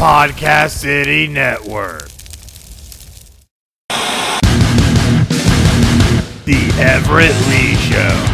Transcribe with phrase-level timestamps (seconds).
[0.00, 2.08] Podcast City Network.
[6.46, 8.24] The Everett Lee Show.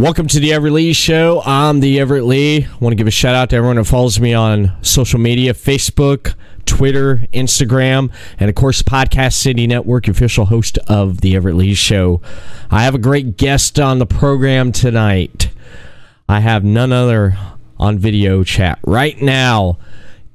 [0.00, 1.42] Welcome to the Everett Lee Show.
[1.44, 2.64] I'm the Everett Lee.
[2.64, 5.52] I want to give a shout out to everyone that follows me on social media
[5.52, 11.74] Facebook, Twitter, Instagram, and of course, Podcast City Network, official host of the Everett Lee
[11.74, 12.22] Show.
[12.70, 15.50] I have a great guest on the program tonight.
[16.28, 17.38] I have none other
[17.78, 19.78] on video chat right now.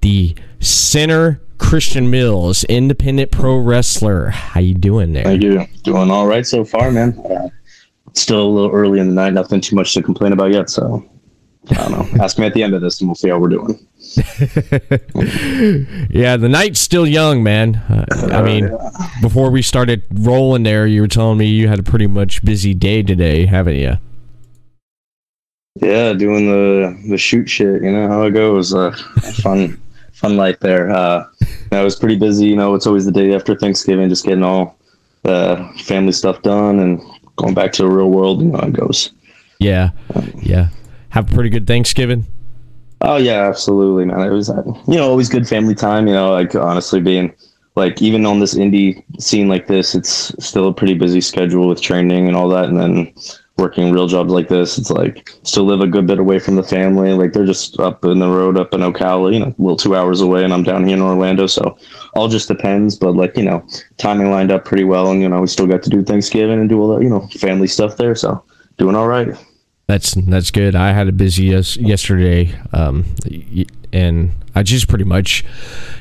[0.02, 4.29] The Sinner Christian Mills, independent pro wrestler.
[4.29, 5.23] How you doing there?
[5.23, 5.67] Thank you.
[5.83, 7.19] Doing all right so far, man.
[7.19, 7.49] Uh,
[8.13, 9.33] still a little early in the night.
[9.33, 10.71] Nothing too much to complain about yet.
[10.71, 11.07] So
[11.69, 12.23] I don't know.
[12.23, 13.88] Ask me at the end of this, and we'll see how we're doing.
[16.09, 17.75] yeah, the night's still young, man.
[17.75, 19.09] Uh, I mean, yeah.
[19.21, 22.73] before we started rolling there, you were telling me you had a pretty much busy
[22.73, 23.97] day today, haven't you?
[25.82, 27.81] Yeah, doing the the shoot shit.
[27.81, 28.75] You know how it goes.
[28.75, 28.92] Uh,
[29.42, 30.92] fun, fun life there.
[30.92, 31.25] Uh,
[31.72, 32.45] I was pretty busy.
[32.45, 34.78] You know, it's always the day after Thanksgiving, just getting all
[35.23, 37.02] the family stuff done and
[37.38, 38.42] going back to the real world.
[38.42, 39.12] You know how it goes.
[39.58, 39.89] Yeah,
[40.36, 40.67] yeah.
[41.09, 42.28] Have a pretty good Thanksgiving.
[43.02, 44.22] Oh yeah, absolutely, man.
[44.22, 46.08] It was uh, you know always good family time.
[46.08, 47.34] You know, like honestly being
[47.75, 51.81] like even on this indie scene like this, it's still a pretty busy schedule with
[51.81, 53.12] training and all that, and then
[53.58, 56.64] working real jobs like this, it's like still live a good bit away from the
[56.64, 57.14] family.
[57.14, 59.96] Like they're just up in the road, up in Ocala, you know, a little two
[59.96, 61.48] hours away, and I'm down here in Orlando.
[61.48, 61.78] So
[62.16, 62.96] all just depends.
[62.96, 63.66] But like you know,
[63.98, 66.70] timing lined up pretty well, and you know, we still got to do Thanksgiving and
[66.70, 68.16] do all that you know family stuff there.
[68.16, 68.44] So
[68.78, 69.36] doing all right.
[69.86, 70.76] That's that's good.
[70.76, 73.06] I had a busy yes, yesterday, um,
[73.92, 75.44] and I just pretty much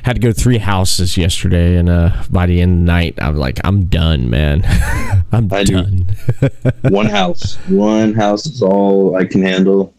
[0.05, 1.77] had to go to three houses yesterday.
[1.77, 4.62] And uh, by the end of the night, I'm like, I'm done, man.
[5.33, 6.14] I'm I done.
[6.83, 9.92] one house, one house is all I can handle.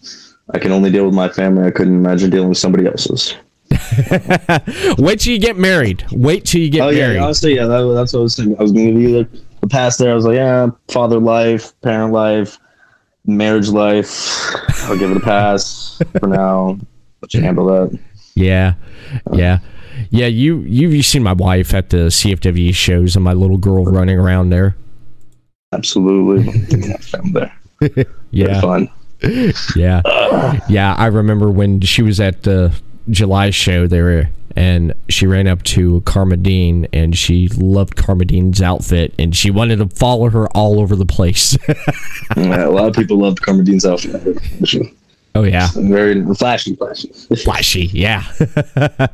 [0.54, 1.66] I can only deal with my family.
[1.66, 3.36] I couldn't imagine dealing with somebody else's.
[4.98, 6.06] Wait till you get married.
[6.12, 6.98] Wait till you get married.
[6.98, 7.16] Oh married.
[7.16, 8.56] yeah, honestly, yeah, that, that's what I was saying.
[8.58, 9.30] I was going to be the,
[9.62, 10.12] the past there.
[10.12, 12.60] I was like, yeah, father life, parent life,
[13.26, 14.54] marriage life.
[14.84, 16.78] I'll give it a pass for now.
[17.22, 18.00] Let you handle that.
[18.36, 18.74] Yeah,
[19.32, 19.60] uh, yeah,
[20.10, 20.28] yeah.
[20.28, 24.50] You you've seen my wife at the CFW shows and my little girl running around
[24.50, 24.76] there.
[25.72, 26.52] Absolutely,
[26.88, 28.06] yeah, found there.
[28.32, 28.90] Yeah, fun.
[29.76, 30.60] yeah, uh.
[30.68, 30.96] yeah.
[30.96, 32.74] I remember when she was at the
[33.10, 38.62] July show there, and she ran up to Karma Dean, and she loved Karma Dean's
[38.62, 41.58] outfit, and she wanted to follow her all over the place.
[42.38, 44.38] Yeah, a lot of people loved Karma Dean's outfit.
[45.36, 47.10] oh yeah, Very flashy, flashy.
[47.44, 47.86] flashy.
[47.94, 48.24] Yeah,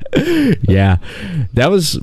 [0.61, 0.97] yeah.
[1.53, 1.99] That was.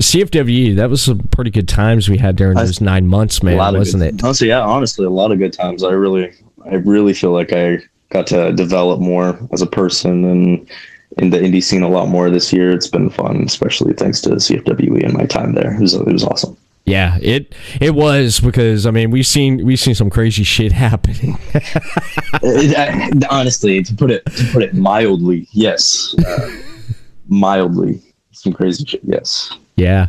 [0.00, 3.56] CFW, that was some pretty good times we had during those nine months, a man,
[3.56, 4.22] lot wasn't good, it?
[4.24, 5.82] Honestly, yeah, honestly, a lot of good times.
[5.82, 6.32] I really,
[6.70, 7.78] I really feel like I
[8.10, 10.70] got to develop more as a person and
[11.18, 12.70] in the indie scene a lot more this year.
[12.70, 15.74] It's been fun, especially thanks to CFWE and my time there.
[15.74, 16.56] It was, it was awesome.
[16.84, 21.38] Yeah, it it was because I mean we've seen we've seen some crazy shit happening.
[23.30, 26.50] Honestly, to put it to put it mildly, yes, uh,
[27.28, 28.00] mildly,
[28.32, 29.02] some crazy shit.
[29.04, 29.52] Yes.
[29.78, 30.06] Yeah,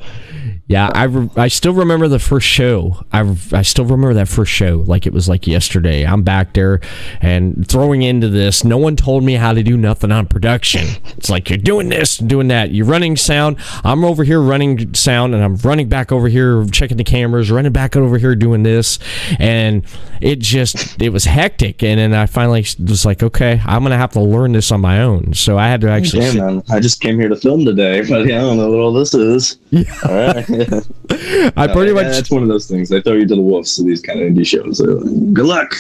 [0.68, 0.90] yeah.
[0.94, 3.04] I, re- I still remember the first show.
[3.12, 6.06] I re- I still remember that first show like it was like yesterday.
[6.06, 6.80] I'm back there
[7.22, 8.64] and throwing into this.
[8.64, 10.86] No one told me how to do nothing on production.
[11.18, 12.72] It's like you're doing this, doing that.
[12.72, 13.58] You're running sound.
[13.84, 17.72] I'm over here running sound, and I'm running back over here checking the cameras, running
[17.72, 19.00] back over here doing this,
[19.40, 19.84] and
[20.22, 21.84] it just it was hectic.
[21.84, 25.02] And then I finally was like, okay, I'm gonna have to learn this on my
[25.02, 25.34] own.
[25.34, 26.22] So I had to actually.
[26.22, 26.64] Damn, sit- man.
[26.72, 29.14] I just came here to film today, but yeah, I don't know what all this
[29.14, 29.59] is.
[29.72, 29.94] Yeah.
[30.04, 32.90] I pretty Yeah, much That's one of those things.
[32.90, 34.80] They throw you to the wolves to these kind of indie shows.
[34.82, 35.76] Like, Good luck.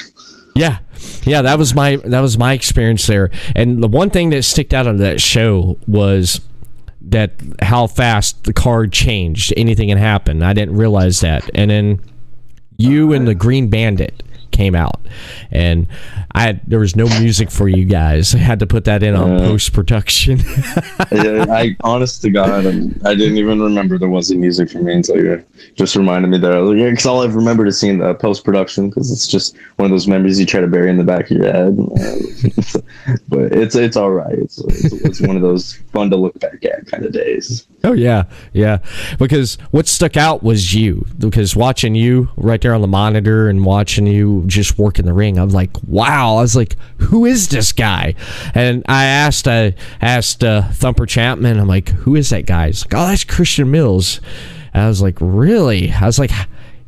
[0.56, 0.80] Yeah,
[1.24, 3.32] yeah, that was my that was my experience there.
[3.56, 6.42] And the one thing that sticked out of that show was
[7.02, 9.54] that how fast the card changed.
[9.56, 10.44] Anything can happen.
[10.44, 11.50] I didn't realize that.
[11.56, 12.02] And then
[12.78, 14.22] you and the Green Bandit
[14.52, 15.00] came out,
[15.52, 15.88] and
[16.34, 18.34] I had, there was no music for you guys.
[18.36, 19.40] I had to put that in on Yeah.
[19.40, 20.40] post production.
[21.12, 24.94] I, I, honest to God, I'm- I didn't even remember there wasn't music for me
[24.94, 25.44] until you
[25.76, 26.54] just reminded me there.
[26.54, 29.28] I was like, yeah, because all I've remembered is seeing the post production because it's
[29.28, 31.78] just one of those memories you try to bury in the back of your head.
[33.28, 34.34] but it's it's all right.
[34.34, 37.66] It's, it's it's one of those fun to look back at kind of days.
[37.84, 38.24] Oh yeah,
[38.54, 38.80] yeah.
[39.18, 41.06] Because what stuck out was you.
[41.18, 45.14] Because watching you right there on the monitor and watching you just work in the
[45.14, 46.38] ring, I was like, wow.
[46.38, 48.16] I was like, who is this guy?
[48.54, 51.60] And I asked, I asked uh, Thumper Chapman.
[51.60, 52.68] I'm like, who is that guy?
[52.68, 54.22] He's like, oh, that's Christian Mills.
[54.74, 55.92] And I was like, really?
[55.92, 56.32] I was like,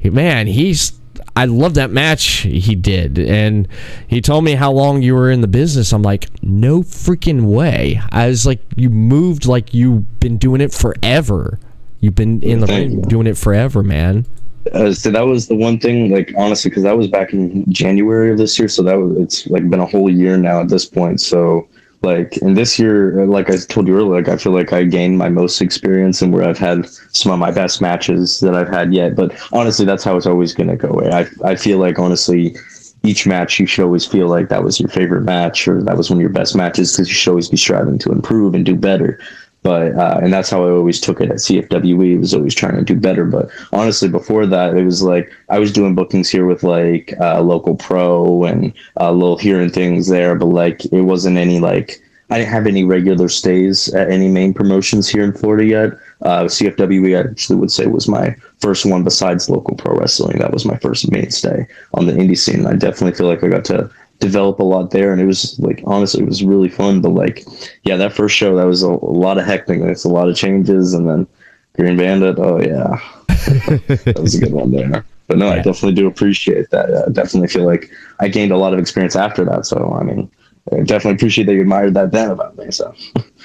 [0.03, 0.99] man, he's.
[1.33, 3.67] I love that match he did, and
[4.07, 5.93] he told me how long you were in the business.
[5.93, 8.01] I'm like, no freaking way.
[8.11, 11.57] I was like, you moved like you've been doing it forever.
[12.01, 13.05] You've been in the Thank ring you.
[13.05, 14.25] doing it forever, man.
[14.73, 18.31] Uh, so that was the one thing, like honestly, because that was back in January
[18.31, 18.67] of this year.
[18.67, 21.19] So that was it's like been a whole year now at this point.
[21.19, 21.67] So
[22.03, 24.83] like in this year, uh, like I told you earlier, like I feel like I
[24.83, 28.69] gained my most experience and where I've had some of my best matches that I've
[28.69, 29.15] had yet.
[29.15, 31.01] But honestly, that's how it's always gonna go.
[31.11, 32.55] I I feel like honestly.
[33.03, 36.11] Each match, you should always feel like that was your favorite match, or that was
[36.11, 38.75] one of your best matches, because you should always be striving to improve and do
[38.75, 39.17] better.
[39.63, 42.19] But uh, and that's how I always took it at CFWE.
[42.19, 43.25] was always trying to do better.
[43.25, 47.41] But honestly, before that, it was like I was doing bookings here with like uh,
[47.41, 50.35] local pro and uh, little here and things there.
[50.35, 54.53] But like it wasn't any like I didn't have any regular stays at any main
[54.53, 55.91] promotions here in Florida yet.
[56.21, 60.39] Uh, CFWE I actually would say was my first one besides local pro wrestling.
[60.39, 62.65] That was my first mainstay on the indie scene.
[62.65, 63.91] I definitely feel like I got to
[64.21, 67.43] develop a lot there and it was like honestly it was really fun but like
[67.83, 70.93] yeah that first show that was a, a lot of hecticness a lot of changes
[70.93, 71.27] and then
[71.75, 72.99] green bandit oh yeah.
[74.05, 75.03] That was a good one there.
[75.27, 77.05] But no i definitely do appreciate that.
[77.07, 80.29] I definitely feel like i gained a lot of experience after that so i mean
[80.71, 82.93] i definitely appreciate that you admired that then about me so.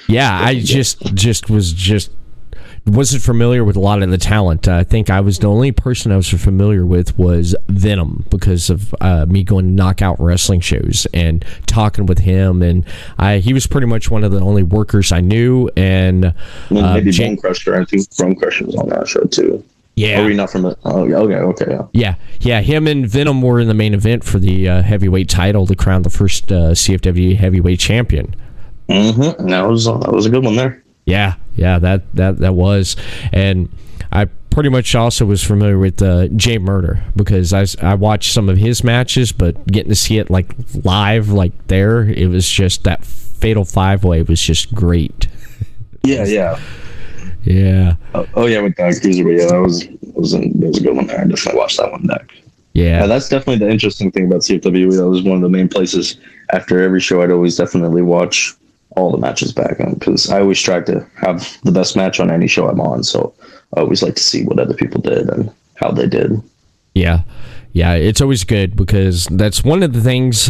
[0.07, 2.11] Yeah, I just just was just
[2.87, 4.67] wasn't familiar with a lot of the talent.
[4.67, 8.93] I think I was the only person I was familiar with was Venom because of
[9.01, 12.85] uh, me going to knockout wrestling shows and talking with him, and
[13.17, 15.69] I he was pretty much one of the only workers I knew.
[15.75, 16.33] And uh,
[16.71, 19.63] maybe Jan- bone crusher i think bone crusher was on that show too
[19.95, 22.61] yeah, oh you're not from it oh yeah, okay okay yeah Yeah, yeah.
[22.61, 26.03] Him and Venom were in the main event for the uh, heavyweight title to crown
[26.03, 28.35] the first uh, CFW heavyweight champion.
[28.87, 29.41] mm-hmm.
[29.41, 31.79] and that was uh, that was a good one there Yeah, yeah.
[31.79, 32.95] That that that was,
[33.33, 33.69] and
[34.11, 38.49] I pretty much also was familiar with uh, Jay Murder because I I watched some
[38.49, 42.83] of his matches, but getting to see it like live, like there, it was just
[42.83, 45.27] that Fatal Five Way was just great.
[46.03, 46.59] yeah yeah
[47.43, 50.83] Yeah, Oh, oh yeah, with that cruiserweight, yeah, that was was a, that was a
[50.83, 51.21] good one there.
[51.21, 52.33] I definitely watched that one back.
[52.73, 54.95] yeah, Yeah, that's definitely the interesting thing about CFW.
[54.97, 56.17] That was one of the main places.
[56.51, 58.53] After every show, I'd always definitely watch
[58.97, 62.31] all the matches back on because I always strive to have the best match on
[62.31, 63.03] any show I'm on.
[63.03, 63.33] So
[63.75, 66.41] I always like to see what other people did and how they did.
[66.93, 67.21] Yeah,
[67.73, 70.49] yeah, it's always good because that's one of the things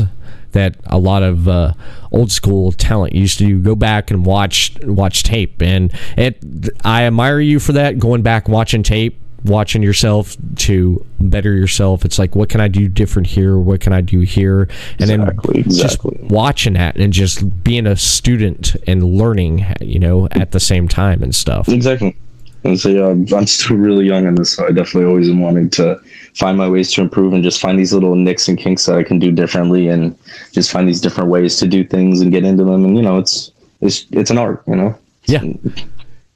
[0.51, 1.73] that a lot of uh,
[2.11, 3.59] old school talent used to.
[3.59, 6.41] Go back and watch watch tape, and it.
[6.85, 7.99] I admire you for that.
[7.99, 12.05] Going back watching tape, watching yourself to better yourself.
[12.05, 13.57] It's like, what can I do different here?
[13.57, 14.69] What can I do here?
[14.99, 16.17] And Exactly, then exactly.
[16.19, 20.87] just watching that and just being a student and learning, you know, at the same
[20.87, 21.67] time and stuff.
[21.69, 22.15] Exactly.
[22.63, 25.39] And so yeah, I'm, I'm still really young in this, so I definitely always am
[25.39, 25.99] wanting to
[26.33, 29.03] find my ways to improve and just find these little nicks and kinks that I
[29.03, 30.17] can do differently, and
[30.51, 32.83] just find these different ways to do things and get into them.
[32.83, 33.51] And you know, it's
[33.81, 34.97] it's it's an art, you know.
[35.25, 35.43] Yeah.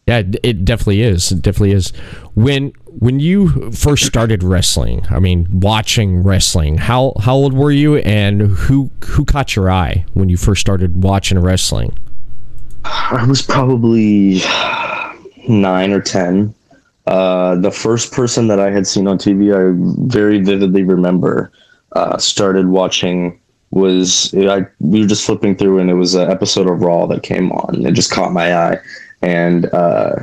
[0.08, 1.32] Yeah, it- it definitely is.
[1.32, 1.90] It definitely is.
[2.36, 7.98] When when you first started wrestling, I mean, watching wrestling, how how old were you,
[7.98, 11.98] and who who caught your eye when you first started watching wrestling?
[12.84, 14.42] I was probably
[15.48, 16.54] nine or ten.
[17.08, 19.74] Uh, the first person that I had seen on TV, I
[20.08, 21.52] very vividly remember,
[21.94, 23.40] uh, started watching
[23.72, 27.24] was I we were just flipping through and it was an episode of Raw that
[27.24, 27.86] came on.
[27.86, 28.78] It just caught my eye,
[29.22, 30.16] and uh,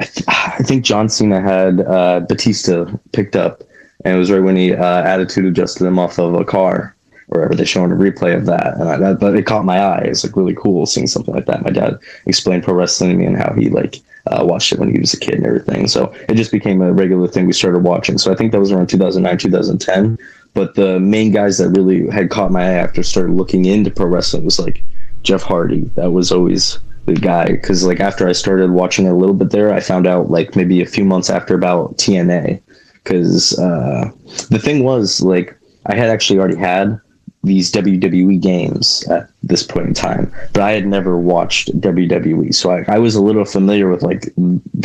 [0.00, 3.62] I, think John Cena had uh, Batista picked up,
[4.04, 6.94] and it was right when he uh, attitude adjusted him off of a car.
[7.26, 10.04] Wherever they showing a replay of that, and I, that, but it caught my eye.
[10.04, 11.62] It's like really cool seeing something like that.
[11.62, 13.96] My dad explained pro wrestling to me and how he like
[14.30, 15.88] uh, watched it when he was a kid and everything.
[15.88, 18.16] So it just became a regular thing we started watching.
[18.16, 20.18] So I think that was around 2009, 2010.
[20.54, 24.06] But the main guys that really had caught my eye after started looking into pro
[24.06, 24.82] wrestling was like
[25.22, 25.82] Jeff Hardy.
[25.94, 26.78] That was always
[27.14, 30.30] the guy because like after I started watching a little bit there, I found out
[30.30, 32.60] like maybe a few months after about TNA
[32.94, 34.10] because uh,
[34.50, 37.00] the thing was like I had actually already had
[37.44, 42.70] these WWE games at this point in time, but I had never watched WWE, so
[42.70, 44.32] I, I was a little familiar with like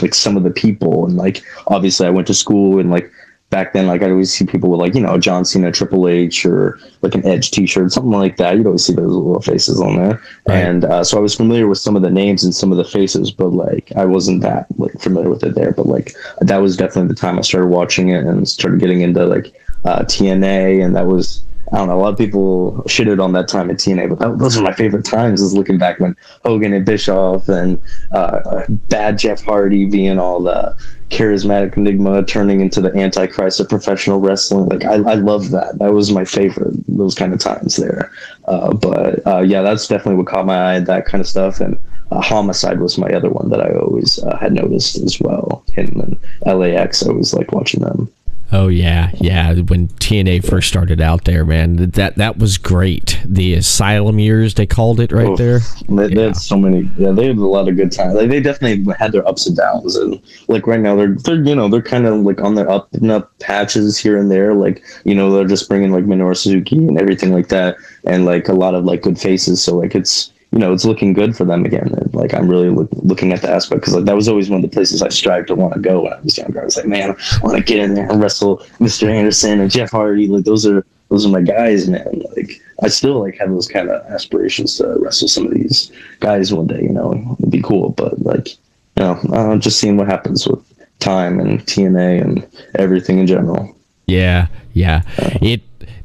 [0.01, 3.11] like some of the people and like obviously I went to school and like
[3.53, 6.43] back then like I'd always see people with like you know John Cena, Triple H,
[6.43, 8.57] or like an Edge T-shirt, something like that.
[8.57, 10.57] You'd always see those little faces on there, Right.
[10.57, 12.83] and uh, so I was familiar with some of the names and some of the
[12.83, 15.71] faces, but like I wasn't that like familiar with it there.
[15.71, 19.23] But like that was definitely the time I started watching it and started getting into
[19.27, 19.53] like
[19.85, 21.99] uh, TNA, and that was I don't know.
[21.99, 24.73] A lot of people shitted on that time at TNA, but that, those are my
[24.73, 25.41] favorite times.
[25.41, 27.79] Is looking back when Hogan and Bischoff and
[28.11, 30.75] uh, bad Jeff Hardy being all the
[31.13, 34.65] charismatic enigma turning into the antichrist of professional wrestling.
[34.65, 35.79] Like I, I love that.
[35.79, 36.73] That was my favorite.
[36.87, 38.11] Those kind of times there.
[38.45, 40.79] Uh, but uh, yeah, that's definitely what caught my eye.
[40.79, 41.77] That kind of stuff and.
[42.11, 45.63] Uh, Homicide was my other one that I always uh, had noticed as well.
[45.71, 48.07] Him and LAX, I always liked watching them.
[48.55, 49.51] Oh yeah, yeah.
[49.55, 53.19] When TNA first started out there, man, that that was great.
[53.25, 55.61] The Asylum years they called it right there.
[55.89, 56.87] They, they had so many.
[56.95, 58.13] Yeah, they had a lot of good times.
[58.13, 61.55] Like, they definitely had their ups and downs, and like right now they're they're you
[61.55, 64.53] know they're kind of like on their up and up patches here and there.
[64.53, 68.49] Like you know they're just bringing like Minoru Suzuki and everything like that, and like
[68.49, 69.63] a lot of like good faces.
[69.63, 71.91] So like it's you know, it's looking good for them again.
[71.97, 74.63] And, like I'm really look, looking at the aspect because like that was always one
[74.63, 76.61] of the places I strived to want to go when I was younger.
[76.61, 79.09] I was like, man, I want to get in there and wrestle Mr.
[79.09, 80.27] Anderson and Jeff Hardy.
[80.27, 82.21] Like those are those are my guys, man.
[82.37, 86.53] Like I still like have those kind of aspirations to wrestle some of these guys
[86.53, 86.83] one day.
[86.83, 87.89] You know, it'd be cool.
[87.89, 88.57] But like, you
[88.97, 90.63] know, uh, just seeing what happens with
[90.99, 93.75] time and TNA and everything in general.
[94.05, 95.01] Yeah, yeah.
[95.41, 95.63] It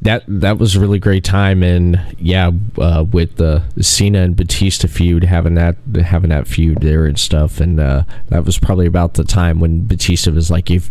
[0.08, 4.88] that that was a really great time, and yeah, uh, with the Cena and Batista
[4.88, 9.14] feud, having that having that feud there and stuff, and uh, that was probably about
[9.14, 10.88] the time when Batista was like, if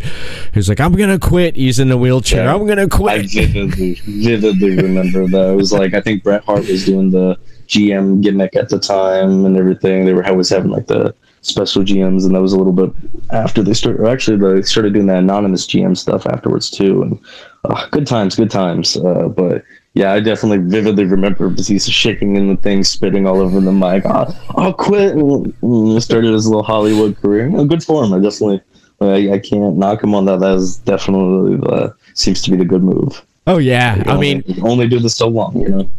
[0.53, 1.55] he was like, I'm gonna quit.
[1.55, 2.43] He's in the wheelchair.
[2.45, 2.53] Yeah.
[2.53, 3.31] I'm gonna I quit.
[3.31, 5.49] vividly, vividly remember that.
[5.51, 9.45] It was like I think Bret Hart was doing the GM gimmick at the time
[9.45, 10.05] and everything.
[10.05, 11.15] They were always having like the
[11.47, 12.91] special GMs, and that was a little bit
[13.31, 14.01] after they started.
[14.01, 17.01] Or actually, they started doing that anonymous GM stuff afterwards too.
[17.03, 17.19] And
[17.65, 18.97] uh, good times, good times.
[18.97, 19.63] Uh, but
[19.93, 24.05] yeah, I definitely vividly remember Batista shaking in the thing, spitting all over the mic.
[24.05, 27.45] I'll, I'll quit, and, started his little Hollywood career.
[27.47, 28.13] You know, good for him.
[28.13, 28.61] I definitely,
[29.01, 30.39] I, I can't knock him on that.
[30.39, 33.23] That is definitely the seems to be the good move.
[33.47, 35.89] Oh yeah, I Only- mean, only do this so long, you know.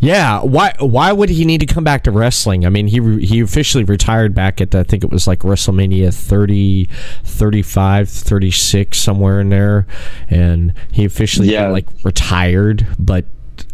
[0.00, 0.40] Yeah.
[0.42, 2.64] Why why would he need to come back to wrestling?
[2.64, 6.14] I mean, he re- he officially retired back at I think it was like WrestleMania
[6.14, 6.88] 30,
[7.24, 9.86] 35, 36 somewhere in there,
[10.28, 11.68] and he officially Yeah.
[11.68, 12.86] like retired.
[12.98, 13.24] But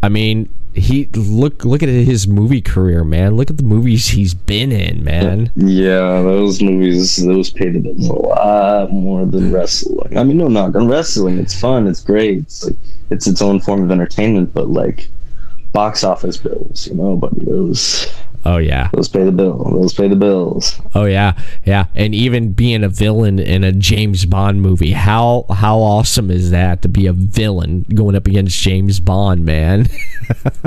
[0.02, 3.36] I mean, he look look at his movie career, man.
[3.36, 5.52] Look at the movies he's been in, man.
[5.56, 10.16] Yeah, those movies, those paid bills a lot more than wrestling.
[10.18, 11.38] I mean, no knock on wrestling.
[11.38, 11.86] It's fun.
[11.86, 12.38] It's great.
[12.38, 12.76] It's like
[13.10, 14.52] it's its own form of entertainment.
[14.52, 15.08] But like
[15.74, 18.10] box office bills, you know, buddy, those
[18.46, 18.90] Oh yeah.
[18.92, 19.64] those pay the bill.
[19.70, 20.78] Those pay the bills.
[20.94, 21.32] Oh yeah,
[21.64, 26.50] yeah, and even being a villain in a James Bond movie, how how awesome is
[26.50, 29.86] that to be a villain going up against James Bond, man?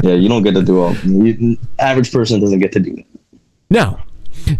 [0.04, 0.96] Yeah, you don't get to do all.
[0.98, 3.06] You, average person doesn't get to do that.
[3.72, 4.00] no,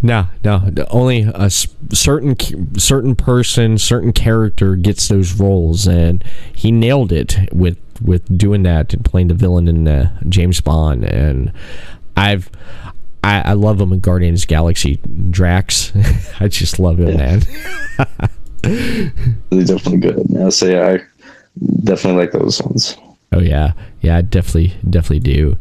[0.02, 0.88] no, no.
[0.90, 2.36] Only a certain
[2.80, 8.94] certain person, certain character gets those roles, and he nailed it with with doing that
[8.94, 11.04] and playing the villain in uh, James Bond.
[11.06, 11.52] And
[12.16, 12.50] I've.
[13.24, 15.02] I, I love him in Guardians Galaxy.
[15.32, 15.92] Drax,
[16.40, 17.42] I just love him, man.
[18.62, 20.26] They're definitely good.
[20.30, 21.00] Yeah, so yeah, I
[21.84, 22.96] definitely like those ones.
[23.34, 25.58] Oh yeah, yeah, I definitely, definitely do.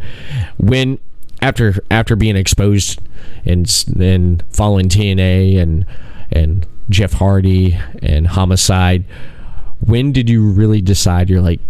[0.58, 0.98] When
[1.42, 3.00] after after being exposed
[3.44, 3.66] and
[3.98, 5.86] and following TNA and
[6.30, 9.04] and Jeff Hardy and Homicide,
[9.80, 11.60] when did you really decide you're like,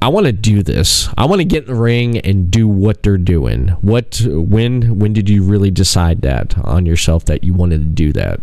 [0.00, 1.08] I want to do this.
[1.18, 3.68] I want to get in the ring and do what they're doing.
[3.80, 8.12] What when when did you really decide that on yourself that you wanted to do
[8.12, 8.40] that?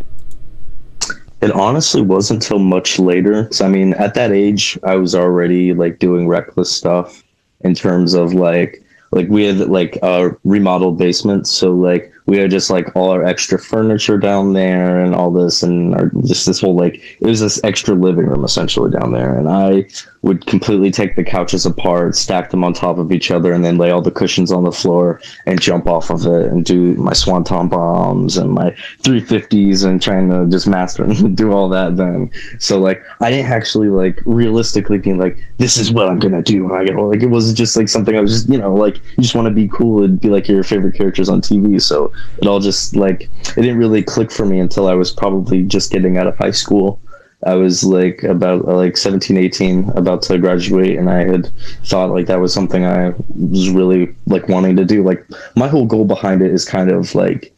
[1.42, 3.46] It honestly wasn't until much later.
[3.46, 7.24] 'cause, I mean, at that age, I was already like doing reckless stuff
[7.62, 8.84] in terms of like
[9.16, 13.24] like we had like a remodeled basement, so like we had just like all our
[13.24, 17.40] extra furniture down there and all this, and our, just this whole like it was
[17.40, 19.88] this extra living room essentially down there, and I
[20.22, 23.78] would completely take the couches apart, stack them on top of each other, and then
[23.78, 27.14] lay all the cushions on the floor and jump off of it and do my
[27.14, 28.72] swanton bombs and my
[29.04, 32.30] 350s and trying to just master and do all that then.
[32.60, 36.66] So like I didn't actually like realistically being like, this is what I'm gonna do
[36.66, 37.12] when I get old.
[37.12, 39.48] Like it was just like something I was just you know like you just want
[39.48, 41.82] to be cool and be like your favorite characters on TV.
[41.82, 45.64] So it all just like it didn't really click for me until I was probably
[45.64, 47.00] just getting out of high school.
[47.46, 51.52] I was like about like 17, 18, about to graduate, and I had
[51.84, 55.04] thought like that was something I was really like wanting to do.
[55.04, 57.54] Like my whole goal behind it is kind of like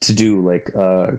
[0.00, 1.16] to do like uh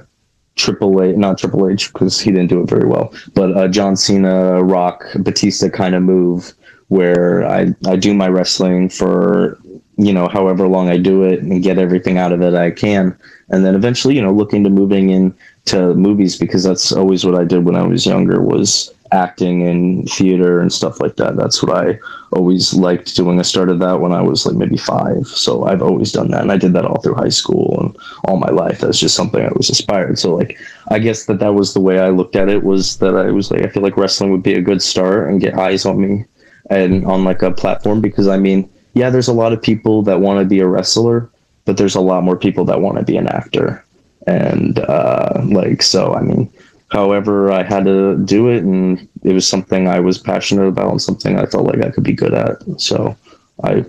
[0.56, 3.96] Triple A, not Triple H because he didn't do it very well, but uh, John
[3.96, 6.54] Cena, Rock, Batista kind of move
[6.90, 9.58] where I I do my wrestling for
[9.98, 13.18] you know however long I do it and get everything out of it I can,
[13.50, 15.36] and then eventually you know look into moving in
[15.66, 20.06] to movies because that's always what I did when I was younger was acting in
[20.08, 21.38] theater and stuff like that.
[21.38, 22.00] That's what I
[22.32, 23.40] always liked doing.
[23.40, 25.28] I started that when I was like maybe five.
[25.28, 26.42] So I've always done that.
[26.42, 28.80] And I did that all through high school and all my life.
[28.80, 30.18] That's just something I was aspired.
[30.18, 30.60] So like,
[30.90, 33.52] I guess that that was the way I looked at it was that I was
[33.52, 36.26] like, I feel like wrestling would be a good start and get eyes on me
[36.72, 40.20] and on like a platform because I mean, yeah, there's a lot of people that
[40.20, 41.30] want to be a wrestler,
[41.66, 43.84] but there's a lot more people that want to be an actor.
[44.28, 46.52] And uh, like, so I mean,
[46.90, 51.02] however I had to do it, and it was something I was passionate about and
[51.02, 52.58] something I felt like I could be good at.
[52.80, 53.18] So
[53.64, 53.86] I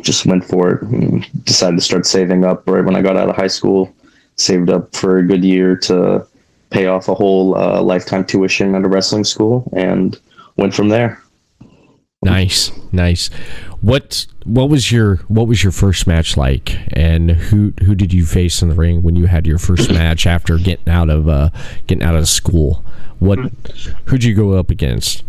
[0.00, 3.28] just went for it and decided to start saving up right when I got out
[3.28, 3.94] of high school.
[4.36, 6.26] Saved up for a good year to
[6.70, 10.18] pay off a whole uh, lifetime tuition at a wrestling school and
[10.56, 11.22] went from there.
[12.22, 13.28] Nice, nice.
[13.80, 18.26] What what was your what was your first match like, and who who did you
[18.26, 21.48] face in the ring when you had your first match after getting out of uh,
[21.86, 22.84] getting out of school?
[23.20, 23.38] What
[24.04, 25.24] who'd you go up against?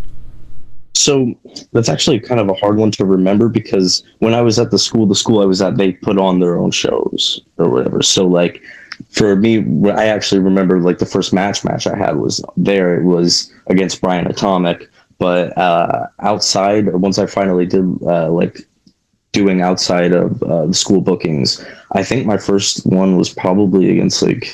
[0.93, 1.33] So
[1.71, 4.77] that's actually kind of a hard one to remember because when I was at the
[4.77, 8.01] school, the school I was at, they put on their own shows or whatever.
[8.01, 8.61] So like
[9.09, 12.99] for me, I actually remember like the first match match I had was there.
[12.99, 14.89] It was against Brian Atomic
[15.21, 18.61] but uh, outside, once I finally did uh, like
[19.33, 24.23] doing outside of uh, the school bookings, I think my first one was probably against
[24.23, 24.51] like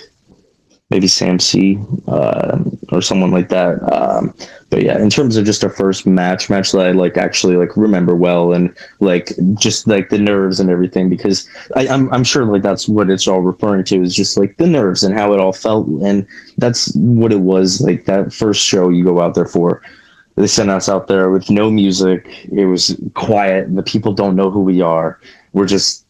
[0.89, 2.59] maybe Sam C uh,
[2.91, 3.81] or someone like that.
[3.93, 4.33] Um,
[4.69, 7.77] but yeah, in terms of just a first match, match that I like actually like
[7.77, 12.43] remember well and like just like the nerves and everything because I, I'm I'm sure
[12.43, 15.39] like that's what it's all referring to is just like the nerves and how it
[15.39, 19.45] all felt and that's what it was like that first show you go out there
[19.45, 19.81] for
[20.37, 22.47] they sent us out there with no music.
[22.51, 23.75] It was quiet.
[23.75, 25.19] The people don't know who we are.
[25.53, 26.05] We're just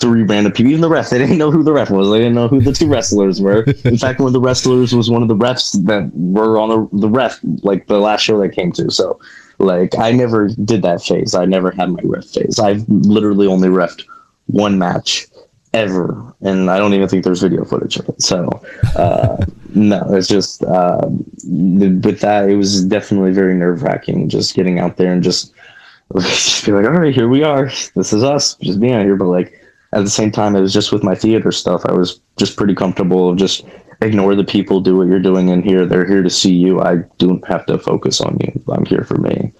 [0.00, 0.70] three random people.
[0.70, 2.10] Even the ref, they didn't know who the ref was.
[2.10, 3.62] They didn't know who the two wrestlers were.
[3.84, 7.00] In fact, one of the wrestlers was one of the refs that were on the,
[7.00, 8.90] the ref, like the last show they came to.
[8.90, 9.18] So,
[9.58, 11.34] like, I never did that phase.
[11.34, 12.58] I never had my ref phase.
[12.58, 14.04] I've literally only refed
[14.46, 15.26] one match
[15.72, 18.22] ever, and I don't even think there's video footage of it.
[18.22, 18.62] So,
[18.96, 21.06] uh, no, it's just uh,
[21.44, 24.28] with that, it was definitely very nerve wracking.
[24.28, 25.52] Just getting out there and just
[26.18, 27.66] just be like, all right, here we are.
[27.94, 29.16] This is us, just being out here.
[29.16, 29.60] But like
[29.92, 31.84] at the same time, it was just with my theater stuff.
[31.86, 33.64] I was just pretty comfortable just
[34.02, 35.84] ignore the people, do what you're doing in here.
[35.84, 36.80] They're here to see you.
[36.80, 38.62] I don't have to focus on you.
[38.68, 39.52] I'm here for me.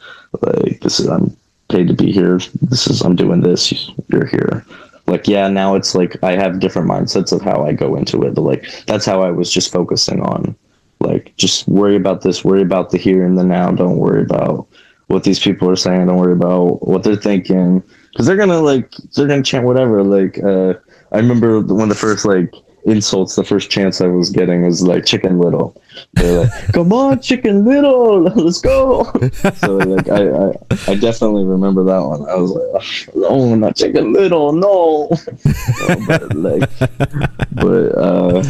[0.43, 1.37] Like this is I'm
[1.69, 2.41] paid to be here.
[2.63, 3.73] This is I'm doing this.
[4.09, 4.65] You're here
[5.11, 8.35] like yeah now it's like i have different mindsets of how i go into it
[8.35, 10.57] but like that's how i was just focusing on
[11.01, 14.67] like just worry about this worry about the here and the now don't worry about
[15.09, 18.93] what these people are saying don't worry about what they're thinking because they're gonna like
[19.15, 20.75] they're gonna chant whatever like uh
[21.13, 25.05] i remember when the first like insults the first chance I was getting was like
[25.05, 25.81] Chicken Little.
[26.15, 29.05] They're like, "Come on, Chicken Little, let's go!"
[29.57, 32.29] so like I, I, I definitely remember that one.
[32.29, 35.09] I was like, "Oh, not Chicken Little, no!"
[36.07, 36.71] but like,
[37.53, 38.43] but uh,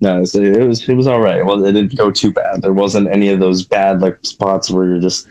[0.00, 1.44] no, so it was it was all right.
[1.44, 2.62] Well, it didn't go too bad.
[2.62, 5.28] There wasn't any of those bad like spots where you're just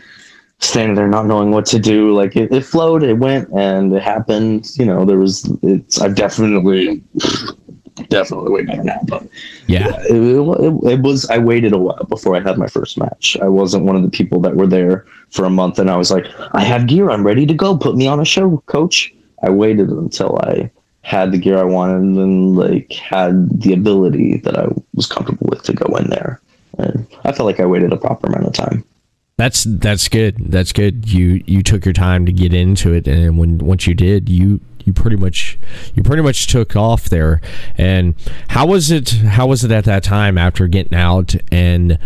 [0.60, 2.14] standing there not knowing what to do.
[2.14, 4.70] Like it, it flowed, it went, and it happened.
[4.78, 5.50] You know, there was.
[5.62, 6.00] It's.
[6.00, 7.02] I've definitely
[8.08, 9.00] definitely way better now.
[9.04, 9.26] But
[9.66, 11.28] yeah, yeah it, it, it, was.
[11.30, 13.36] I waited a while before I had my first match.
[13.42, 16.10] I wasn't one of the people that were there for a month, and I was
[16.10, 17.10] like, I have gear.
[17.10, 17.76] I'm ready to go.
[17.76, 19.12] Put me on a show, coach.
[19.42, 20.70] I waited until I
[21.02, 25.62] had the gear I wanted and like had the ability that I was comfortable with
[25.64, 26.40] to go in there.
[26.78, 28.84] And I felt like I waited a proper amount of time.
[29.36, 30.36] That's that's good.
[30.38, 31.10] That's good.
[31.10, 34.60] You you took your time to get into it, and when once you did, you
[34.84, 35.58] you pretty much
[35.94, 37.40] you pretty much took off there.
[37.76, 38.14] And
[38.48, 39.10] how was it?
[39.10, 41.98] How was it at that time after getting out and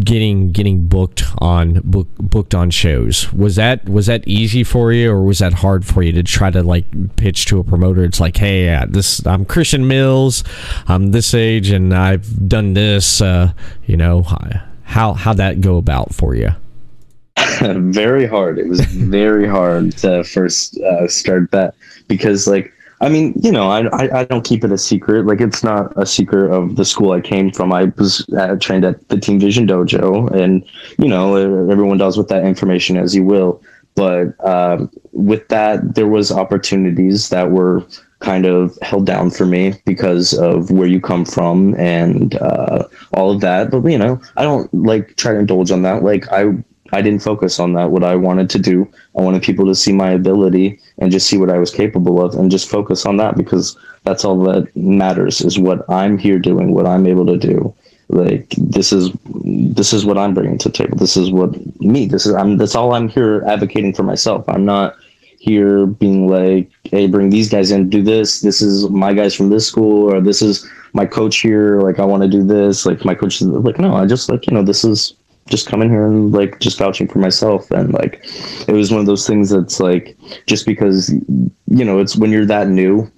[0.00, 5.10] getting getting booked on book, booked on shows was that was that easy for you
[5.10, 6.84] or was that hard for you to try to like
[7.16, 10.44] pitch to a promoter it's like hey uh, this i'm christian mills
[10.88, 13.52] i'm this age and i've done this uh,
[13.86, 14.26] you know
[14.84, 16.50] how how'd that go about for you
[17.60, 18.58] very hard.
[18.58, 21.74] It was very hard to first uh, start that
[22.08, 25.26] because, like, I mean, you know, I, I, I don't keep it a secret.
[25.26, 27.72] Like, it's not a secret of the school I came from.
[27.72, 30.64] I was uh, trained at the Team Vision Dojo, and
[30.98, 31.34] you know,
[31.70, 33.62] everyone does with that information as you will.
[33.94, 37.86] But um, with that, there was opportunities that were
[38.20, 43.32] kind of held down for me because of where you come from and uh, all
[43.32, 43.70] of that.
[43.70, 46.02] But you know, I don't like try to indulge on that.
[46.02, 46.54] Like I
[46.92, 47.90] I didn't focus on that.
[47.90, 51.38] What I wanted to do, I wanted people to see my ability and just see
[51.38, 55.40] what I was capable of, and just focus on that because that's all that matters
[55.40, 57.74] is what I'm here doing, what I'm able to do.
[58.08, 60.98] Like this is this is what I'm bringing to the table.
[60.98, 62.06] This is what me.
[62.06, 62.58] This is I'm.
[62.58, 64.44] That's all I'm here advocating for myself.
[64.48, 64.96] I'm not
[65.38, 68.42] here being like, hey, bring these guys in, do this.
[68.42, 71.80] This is my guys from this school, or this is my coach here.
[71.80, 72.84] Like I want to do this.
[72.84, 75.14] Like my coach is like, no, I just like you know this is
[75.46, 77.70] just coming here and like just vouching for myself.
[77.70, 78.24] And like
[78.68, 82.46] it was one of those things that's like just because you know it's when you're
[82.46, 83.10] that new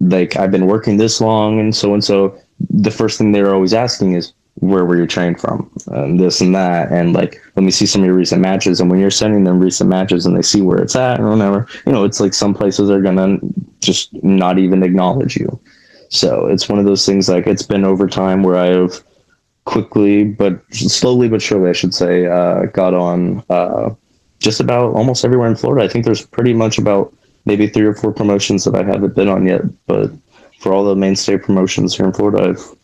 [0.00, 2.36] like i've been working this long and so and so
[2.70, 5.70] the first thing they're always asking is where were you trained from?
[5.86, 6.92] And this and that.
[6.92, 8.80] And like let me see some of your recent matches.
[8.80, 11.66] And when you're sending them recent matches and they see where it's at or whatever
[11.86, 13.38] you know it's like some places are gonna
[13.80, 15.60] just not even acknowledge you.
[16.10, 19.02] So it's one of those things like it's been over time where i've
[19.64, 23.90] quickly but slowly but surely i should say uh, got on uh,
[24.38, 25.84] just about almost everywhere in florida.
[25.84, 29.28] I think there's pretty much about maybe three or four promotions that i haven't been
[29.28, 30.10] on yet but
[30.60, 32.76] for all the mainstay promotions here in florida i've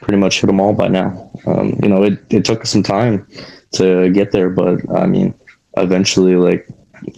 [0.00, 1.30] pretty much hit them all by now.
[1.46, 3.26] Um, you know it, it took some time
[3.72, 5.32] to get there but i mean
[5.76, 6.68] eventually like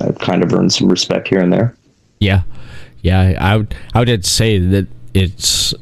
[0.01, 1.77] i've kind of earned some respect here and there.
[2.21, 2.43] Yeah,
[3.03, 3.37] yeah.
[3.41, 5.75] I would I would say that it's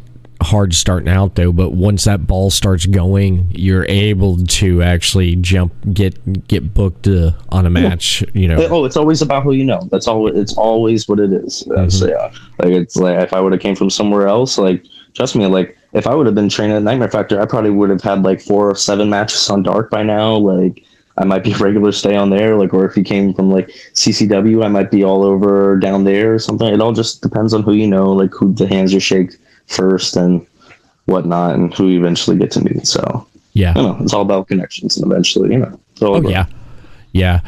[0.42, 5.72] hard starting out though, but once that ball starts going, you're able to actually jump
[5.92, 8.24] get get booked uh, on a match.
[8.32, 9.88] You know, oh it's always about who you know.
[9.90, 11.66] That's all it's always what it is.
[11.68, 12.32] Uh, so yeah.
[12.58, 15.76] Like it's like if i would have came from somewhere else like trust me like
[15.92, 18.40] if i would have been trained at nightmare factory i probably would have had like
[18.40, 20.36] four or seven matches on dark by now.
[20.36, 20.84] Like
[21.18, 23.68] i might be a regular stay on there like or if you came from like
[23.92, 26.72] ccw i might be all over down there or something.
[26.72, 30.16] It all just depends on who you know like who the hands you shake first
[30.16, 30.46] and
[31.06, 33.74] whatnot and who you eventually get to meet so yeah.
[33.76, 36.46] you know it's all about connections and eventually you know Oh about- yeah,
[37.12, 37.40] yeah,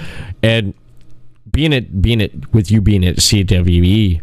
[0.42, 0.74] and
[1.50, 4.20] being it being it with you being at CWE,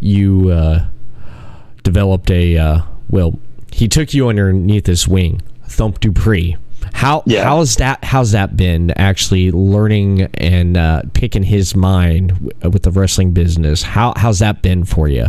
[0.00, 0.84] you uh,
[1.82, 3.38] developed a uh, well.
[3.72, 6.56] He took you underneath his wing, Thump Dupree.
[6.92, 7.44] How Yeah.
[7.44, 12.90] how's that how's that been actually learning and uh, picking his mind w- with the
[12.92, 13.82] wrestling business?
[13.82, 15.26] How how's that been for you?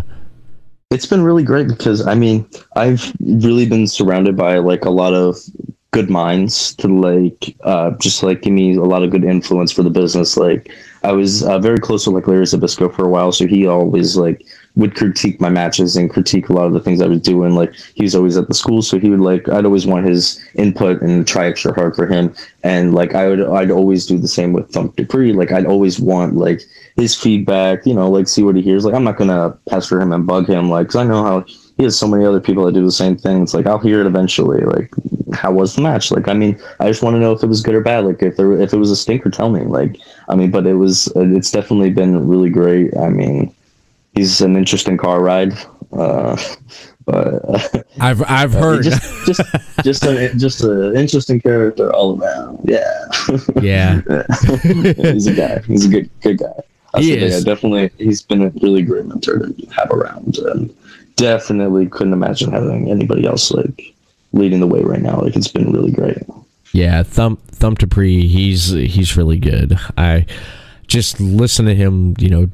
[0.90, 5.14] It's been really great because I mean I've really been surrounded by like a lot
[5.14, 5.38] of
[5.92, 9.84] good minds to like uh, just like give me a lot of good influence for
[9.84, 10.38] the business.
[10.38, 10.72] Like
[11.04, 14.16] I was uh, very close to like Larry Zbyszko for a while, so he always
[14.16, 14.46] like
[14.76, 17.56] would critique my matches and critique a lot of the things I was doing.
[17.56, 20.40] Like he was always at the school, so he would like I'd always want his
[20.56, 22.34] input and try extra hard for him.
[22.64, 25.34] And like I would I'd always do the same with Thump Dupree.
[25.34, 26.62] Like I'd always want like
[26.98, 28.84] his feedback, you know, like see what he hears.
[28.84, 31.46] Like I'm not gonna pester him and bug him, like 'cause I know how
[31.78, 33.44] he has so many other people that do the same thing.
[33.44, 34.62] It's like I'll hear it eventually.
[34.62, 34.92] Like,
[35.32, 36.10] how was the match?
[36.12, 38.04] Like, I mean, I just want to know if it was good or bad.
[38.06, 39.62] Like, if there if it was a stinker, tell me.
[39.62, 42.98] Like, I mean, but it was it's definitely been really great.
[42.98, 43.54] I mean,
[44.16, 45.54] he's an interesting car ride.
[45.94, 46.36] Uh,
[47.06, 48.84] but uh, I've I've heard.
[48.84, 49.42] just just
[49.84, 52.60] just a just an interesting character all around.
[52.64, 53.06] Yeah,
[53.62, 54.02] yeah,
[55.14, 55.60] he's a guy.
[55.68, 56.54] He's a good good guy.
[56.98, 57.46] I He is.
[57.46, 57.92] Yeah, definitely.
[57.98, 60.76] He's been a really great mentor to have around, and
[61.16, 63.94] definitely couldn't imagine having anybody else like
[64.34, 65.20] leading the way right now.
[65.22, 66.24] Like it's been really great.
[66.74, 69.78] Yeah, Thump Thump Dupree, he's he's really good.
[69.98, 70.26] I
[70.88, 72.50] just listen to him, you know,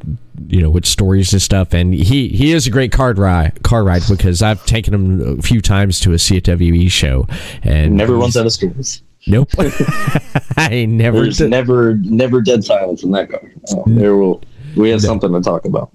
[0.47, 3.83] you know, with stories and stuff, and he he is a great card ride car
[3.83, 7.27] ride because I've taken him a few times to a CWE show,
[7.63, 9.01] and Never runs out of stories.
[9.27, 9.49] Nope,
[10.57, 11.21] I never.
[11.21, 11.49] There's did.
[11.49, 13.41] never never dead silence in that car.
[13.71, 14.41] Oh, there will
[14.75, 15.91] we have something to talk about.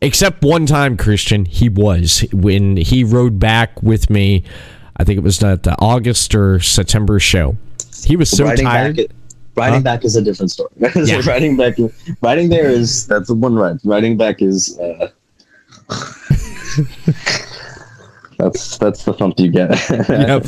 [0.00, 4.42] Except one time, Christian, he was when he rode back with me.
[4.96, 7.56] I think it was at the August or September show.
[8.04, 8.96] He was so riding tired.
[8.96, 9.06] back,
[9.54, 9.82] riding Huh?
[9.84, 10.70] back is a different story.
[10.96, 11.20] Yeah.
[11.26, 11.74] riding back,
[12.20, 13.78] riding there is that's the one ride.
[13.84, 14.78] Riding back is.
[14.78, 15.08] Uh,
[18.42, 19.70] That's that's the thump you get.
[20.12, 20.46] Yep.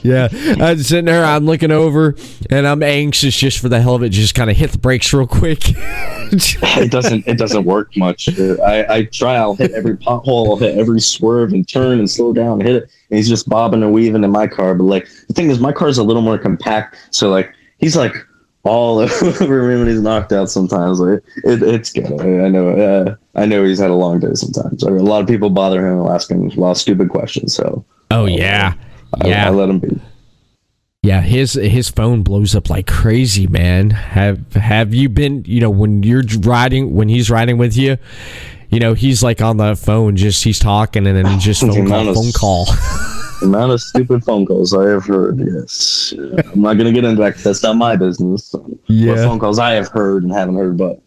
[0.02, 0.28] yeah.
[0.60, 2.16] I'm sitting there, I'm looking over,
[2.50, 5.12] and I'm anxious just for the hell of it, just kind of hit the brakes
[5.12, 5.60] real quick.
[5.68, 8.28] it doesn't it doesn't work much.
[8.38, 9.36] I, I try.
[9.36, 10.48] I'll hit every pothole.
[10.48, 12.82] I'll hit every swerve and turn and slow down and hit it.
[13.10, 14.74] And he's just bobbing and weaving in my car.
[14.74, 16.96] But like the thing is, my car is a little more compact.
[17.10, 18.14] So like he's like
[18.64, 20.50] all over me when he's knocked out.
[20.50, 22.20] Sometimes like it, it's good.
[22.20, 22.70] I, I know.
[22.70, 24.82] Uh, I know he's had a long day sometimes.
[24.82, 27.54] A lot of people bother him and asking a lot of stupid questions.
[27.54, 28.74] So oh, yeah.
[29.22, 29.46] I, Yeah.
[29.46, 30.00] I let him be.
[31.02, 33.88] Yeah, his his phone blows up like crazy, man.
[33.90, 37.96] Have have you been, you know, when you're riding when he's riding with you,
[38.68, 42.14] you know, he's like on the phone just he's talking and then just phone call,
[42.14, 42.66] phone call.
[43.42, 45.38] Amount of stupid phone calls I have heard.
[45.40, 46.12] Yes,
[46.52, 47.38] I'm not gonna get into that.
[47.38, 48.52] That's not my business.
[48.52, 49.14] What Yeah.
[49.16, 51.00] phone calls I have heard and haven't heard, but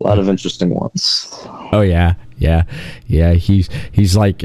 [0.00, 1.28] a lot of interesting ones.
[1.72, 2.62] Oh yeah, Yeah,
[3.06, 3.34] yeah.
[3.34, 4.40] He's he's like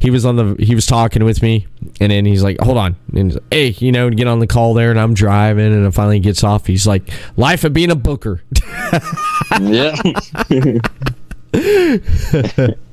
[0.00, 1.66] he was on the he was talking with me,
[2.00, 4.48] and then he's like, "Hold on," and he's like, hey, you know, get on the
[4.48, 6.66] call there, and I'm driving, and it finally gets off.
[6.66, 8.42] He's like, "Life of being a booker."
[9.60, 9.94] yeah.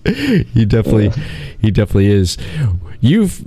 [0.06, 1.12] he definitely
[1.60, 2.38] he definitely is.
[3.04, 3.42] You've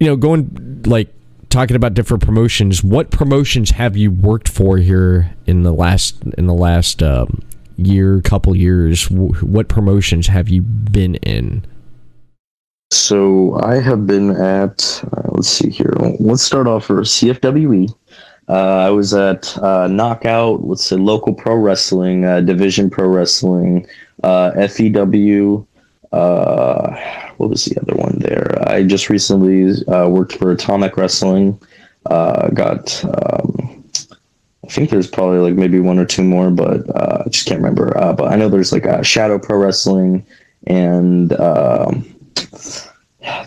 [0.00, 1.12] you know going like
[1.50, 2.82] talking about different promotions.
[2.82, 7.42] What promotions have you worked for here in the last in the last um,
[7.76, 9.10] year, couple years?
[9.10, 11.64] What promotions have you been in?
[12.92, 15.92] So I have been at, uh, let's see here.
[16.20, 17.92] Let's start off for CFWE.
[18.48, 23.86] Uh, I was at uh, Knockout, let's say local pro wrestling, uh, Division Pro Wrestling,
[24.22, 25.66] uh, FEW.
[26.12, 26.96] Uh,
[27.36, 28.56] what was the other one there?
[28.66, 31.60] I just recently uh, worked for Atomic Wrestling.
[32.06, 33.84] Uh, got, um,
[34.64, 37.60] I think there's probably like maybe one or two more, but uh, I just can't
[37.60, 37.96] remember.
[37.98, 40.24] Uh, but I know there's like uh, Shadow Pro Wrestling
[40.66, 41.32] and.
[41.40, 42.12] Um,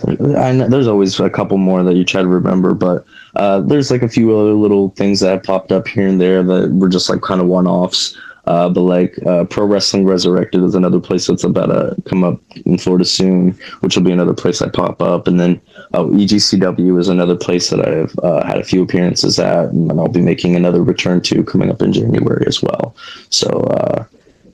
[0.03, 4.09] there's always a couple more that you try to remember, but uh, there's like a
[4.09, 7.21] few other little things that have popped up here and there that were just like
[7.21, 8.17] kind of one offs.
[8.45, 12.39] Uh, but like uh, Pro Wrestling Resurrected is another place that's about to come up
[12.65, 15.27] in Florida soon, which will be another place I pop up.
[15.27, 15.61] And then
[15.93, 20.07] uh, EGCW is another place that I've uh, had a few appearances at, and I'll
[20.07, 22.95] be making another return to coming up in January as well.
[23.29, 24.05] So uh,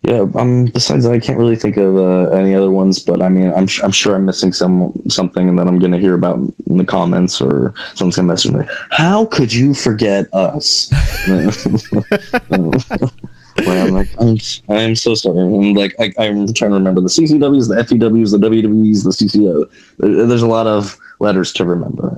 [0.03, 0.65] yeah, um.
[0.65, 2.99] Besides that, I can't really think of uh, any other ones.
[2.99, 6.37] But I mean, I'm I'm sure I'm missing some something that I'm gonna hear about
[6.67, 8.65] in the comments or someone's gonna message me.
[8.91, 10.91] How could you forget us?
[13.63, 14.37] Where I'm like, I'm,
[14.69, 15.39] I'm so sorry.
[15.39, 19.69] I'm like, I, I'm trying to remember the CCWs, the FEWs, the WWEs, the CCO.
[19.97, 22.09] There- There's a lot of letters to remember.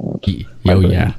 [0.65, 1.13] Oh yeah,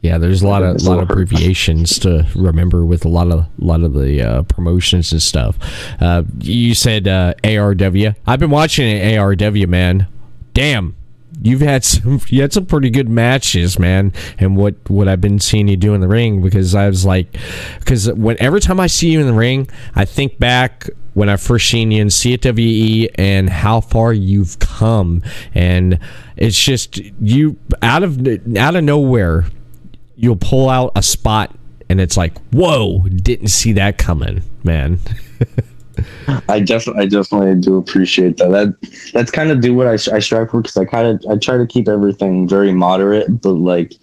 [0.00, 0.16] yeah.
[0.16, 3.92] There's a lot of lot of abbreviations to remember with a lot of lot of
[3.92, 5.58] the uh, promotions and stuff.
[6.00, 8.14] Uh, you said uh, ARW.
[8.26, 10.06] I've been watching ARW, man.
[10.54, 10.96] Damn,
[11.42, 14.12] you've had some you had some pretty good matches, man.
[14.38, 17.36] And what what I've been seeing you do in the ring because I was like,
[17.78, 21.36] because when every time I see you in the ring, I think back when I
[21.36, 25.22] first seen you in CWE and how far you've come,
[25.54, 25.98] and
[26.36, 29.46] it's just you out of out of nowhere,
[30.16, 31.54] you'll pull out a spot.
[31.90, 33.00] And it's like, whoa!
[33.08, 34.98] Didn't see that coming, man.
[36.48, 38.50] I definitely, I definitely do appreciate that.
[38.50, 41.36] That that's kind of do what I, I strive for because I kind of I
[41.36, 43.94] try to keep everything very moderate, but like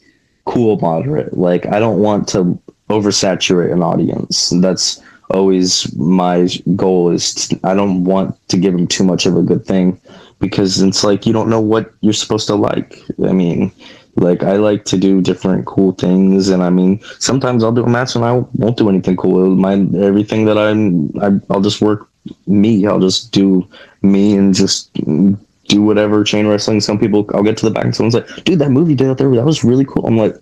[0.45, 1.37] cool moderate.
[1.37, 4.51] Like I don't want to oversaturate an audience.
[4.61, 7.11] That's always my goal.
[7.11, 9.99] Is to, I don't want to give them too much of a good thing
[10.39, 12.99] because it's like you don't know what you're supposed to like.
[13.23, 13.71] I mean.
[14.15, 17.89] Like I like to do different cool things, and I mean sometimes I'll do a
[17.89, 19.55] match and I won't do anything cool.
[19.55, 22.09] My everything that I'm, I, I'll just work
[22.47, 22.87] me.
[22.87, 23.67] I'll just do
[24.01, 26.79] me and just do whatever chain wrestling.
[26.79, 29.09] Some people, I'll get to the back and someone's like, "Dude, that movie you did
[29.09, 30.35] out there, that was really cool." I'm like,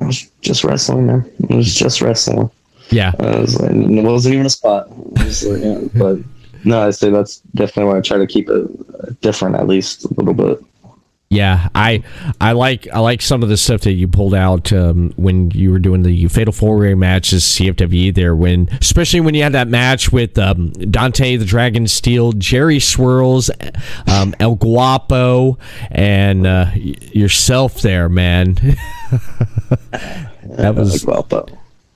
[0.00, 1.30] "I was just wrestling, man.
[1.48, 2.50] It was just wrestling."
[2.90, 4.88] Yeah, I was like, it wasn't even a spot.
[5.16, 6.18] I like, yeah, but
[6.64, 10.14] no, I say that's definitely why I try to keep it different, at least a
[10.14, 10.62] little bit.
[11.28, 12.04] Yeah, I
[12.40, 15.72] I like I like some of the stuff that you pulled out um, when you
[15.72, 19.66] were doing the Fatal Four Way matches CFWE there when especially when you had that
[19.66, 23.50] match with um, Dante the Dragon Steel, Jerry Swirls,
[24.06, 25.58] um, El Guapo,
[25.90, 28.54] and uh, yourself there, man.
[30.44, 31.50] that was like, well, but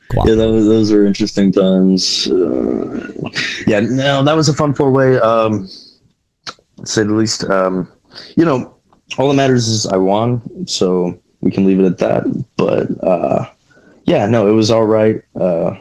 [0.08, 0.28] Guapo.
[0.28, 2.28] yeah, that was, those were interesting times.
[2.28, 3.12] Uh,
[3.68, 5.20] yeah, no, that was a fun four way.
[5.20, 5.68] Um,
[6.84, 7.44] say the least.
[7.44, 7.88] Um,
[8.36, 8.74] you know,
[9.18, 12.44] all that matters is I won, so we can leave it at that.
[12.56, 13.50] But uh,
[14.04, 15.22] yeah, no, it was all right.
[15.38, 15.76] Uh,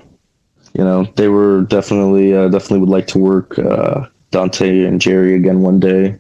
[0.74, 5.36] you know, they were definitely uh, definitely would like to work uh, Dante and Jerry
[5.36, 6.20] again one day.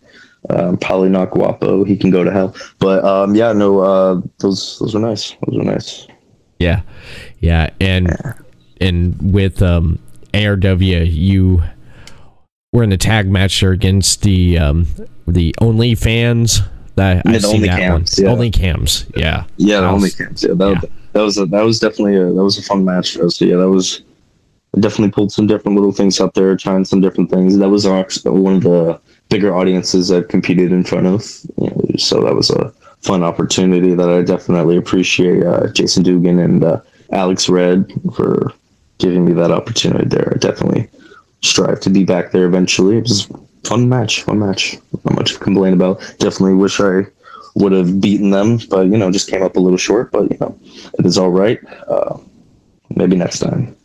[0.49, 1.83] Um, probably not Guapo.
[1.83, 2.55] He can go to hell.
[2.79, 5.35] But um, yeah, no, uh, those those were nice.
[5.45, 6.07] Those were nice.
[6.59, 6.81] Yeah,
[7.39, 8.15] yeah, and
[8.81, 9.99] and with um,
[10.33, 11.63] ARW, you
[12.73, 14.87] were in the tag match there against the um,
[15.27, 16.61] the Only Fans.
[16.99, 18.25] That Yeah, I the see Only that Cams, one.
[18.25, 18.31] yeah.
[18.33, 20.43] Only Cams, yeah, Yeah, the That only was- camps.
[20.43, 20.89] Yeah, that, yeah.
[21.13, 23.37] that was a, that was definitely a that was a fun match for us.
[23.37, 24.01] So yeah, that was
[24.75, 27.57] I definitely pulled some different little things out there, trying some different things.
[27.57, 31.25] That was our, one of the bigger audiences I've competed in front of.
[31.57, 36.37] You know, so that was a fun opportunity that I definitely appreciate uh, Jason Dugan
[36.39, 36.81] and uh,
[37.11, 38.53] Alex Red for
[38.99, 40.33] giving me that opportunity there.
[40.35, 40.87] I definitely
[41.41, 42.97] strive to be back there eventually.
[42.97, 43.27] It was
[43.63, 44.77] fun match, fun match.
[45.05, 45.99] Not much to complain about.
[46.19, 47.05] Definitely wish I
[47.55, 50.11] would have beaten them, but you know, just came up a little short.
[50.11, 50.57] But you know,
[50.97, 51.59] it is all right.
[51.87, 52.17] Uh,
[52.95, 53.75] maybe next time.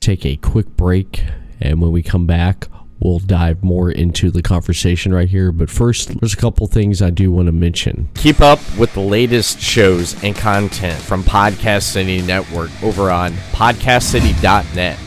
[0.00, 1.24] Take a quick break,
[1.60, 2.66] and when we come back,
[2.98, 5.52] we'll dive more into the conversation right here.
[5.52, 8.08] But first, there's a couple things I do want to mention.
[8.14, 14.98] Keep up with the latest shows and content from Podcast City Network over on podcastcity.net.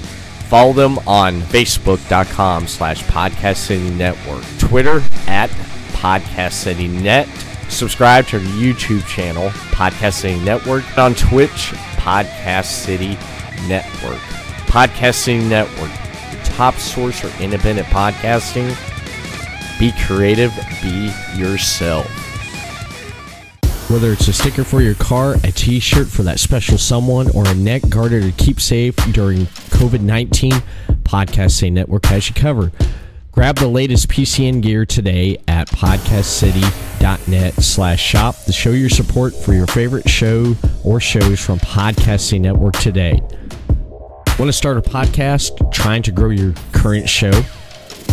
[0.56, 5.50] Follow them on facebook.com slash podcast city network, Twitter at
[5.91, 7.28] podcast city net.
[7.68, 13.18] Subscribe to our YouTube channel, Podcast City Network, on Twitch, Podcast City
[13.68, 14.22] Network.
[14.70, 15.91] Podcast City Network,
[16.46, 18.70] top source for independent podcasting.
[19.78, 22.24] Be creative, be yourself.
[23.88, 27.48] Whether it's a sticker for your car, a t shirt for that special someone, or
[27.48, 30.54] a neck garter to keep safe during COVID 19,
[31.04, 32.71] Podcast City Network has you covered.
[33.32, 39.54] Grab the latest PCN gear today at podcastcity.net slash shop to show your support for
[39.54, 43.21] your favorite show or shows from Podcast City Network today.
[44.39, 47.32] Want to start a podcast trying to grow your current show?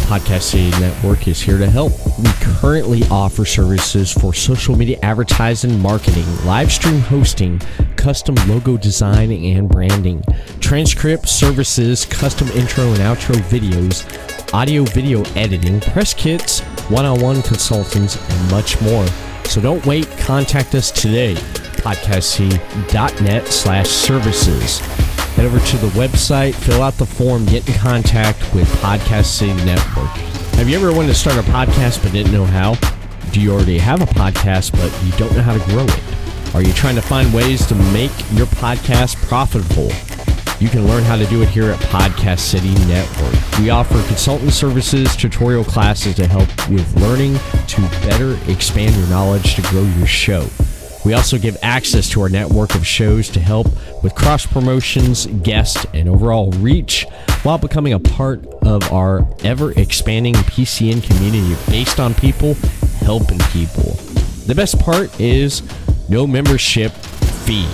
[0.02, 1.92] Podcast City Network is here to help.
[2.18, 7.60] We currently offer services for social media advertising, marketing, live stream hosting,
[7.96, 10.22] custom logo design and branding,
[10.60, 14.04] transcript services, custom intro and outro videos,
[14.52, 19.06] audio video editing, press kits, one on one consultants, and much more.
[19.44, 21.34] So don't wait, contact us today.
[21.82, 25.11] podcastcity.net slash services.
[25.42, 29.52] Head over to the website, fill out the form, get in contact with Podcast City
[29.64, 30.06] Network.
[30.54, 32.74] Have you ever wanted to start a podcast but didn't know how?
[33.32, 36.54] Do you already have a podcast but you don't know how to grow it?
[36.54, 39.90] Are you trying to find ways to make your podcast profitable?
[40.60, 43.58] You can learn how to do it here at Podcast City Network.
[43.58, 47.34] We offer consultant services, tutorial classes to help with learning
[47.66, 50.46] to better expand your knowledge to grow your show.
[51.04, 53.66] We also give access to our network of shows to help
[54.02, 57.06] with cross promotions, guests, and overall reach
[57.42, 62.54] while becoming a part of our ever expanding PCN community based on people
[63.00, 63.94] helping people.
[64.46, 65.62] The best part is
[66.08, 67.68] no membership fee.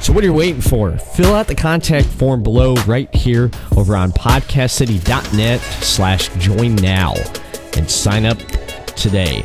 [0.00, 0.98] So what are you waiting for?
[0.98, 7.14] Fill out the contact form below right here over on podcastcity.net slash join now
[7.76, 8.38] and sign up
[8.96, 9.42] today.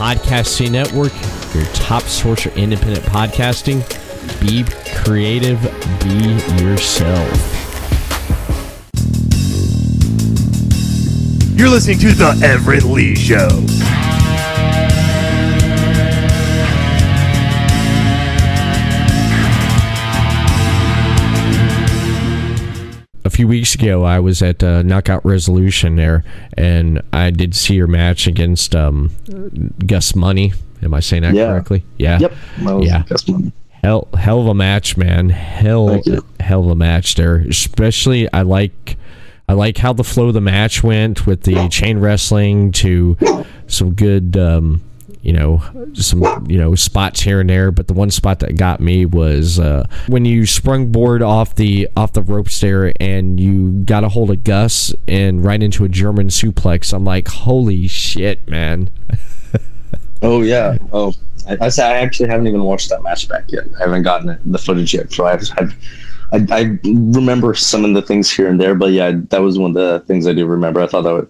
[0.00, 1.12] Podcast City Network,
[1.54, 3.84] your top source for independent podcasting.
[4.40, 4.64] Be
[5.04, 5.60] creative,
[6.00, 7.28] be yourself.
[11.54, 13.50] You're listening to The Everett Lee Show.
[23.40, 26.24] Few weeks ago, I was at uh, Knockout Resolution there,
[26.58, 29.12] and I did see your match against um,
[29.86, 30.52] Gus Money.
[30.82, 31.46] Am I saying that Yeah.
[31.46, 31.82] correctly?
[31.96, 32.18] Yeah.
[32.18, 32.32] Yep.
[32.82, 33.02] Yeah.
[33.04, 33.50] best one.
[33.82, 35.30] Hell, hell of a match, man.
[35.30, 36.02] Hell,
[36.38, 37.36] hell of a match there.
[37.36, 38.98] Especially, I like,
[39.48, 43.16] I like how the flow of the match went with the chain wrestling to
[43.68, 44.82] some good, um,
[45.22, 45.62] you know,
[45.94, 47.70] some you know spots here and there.
[47.70, 51.88] But the one spot that got me was uh, when you sprung board off the
[51.96, 55.88] off the ropes there, and you got a hold of Gus and right into a
[55.88, 56.92] German suplex.
[56.92, 58.90] I'm like, holy shit, man.
[60.22, 60.76] Oh yeah.
[60.92, 61.14] Oh,
[61.48, 63.64] I, I, actually haven't even watched that match back yet.
[63.78, 65.74] I haven't gotten it, the footage yet, so I've, I've
[66.32, 69.70] I, I remember some of the things here and there, but yeah, that was one
[69.70, 70.80] of the things I do remember.
[70.80, 71.28] I thought that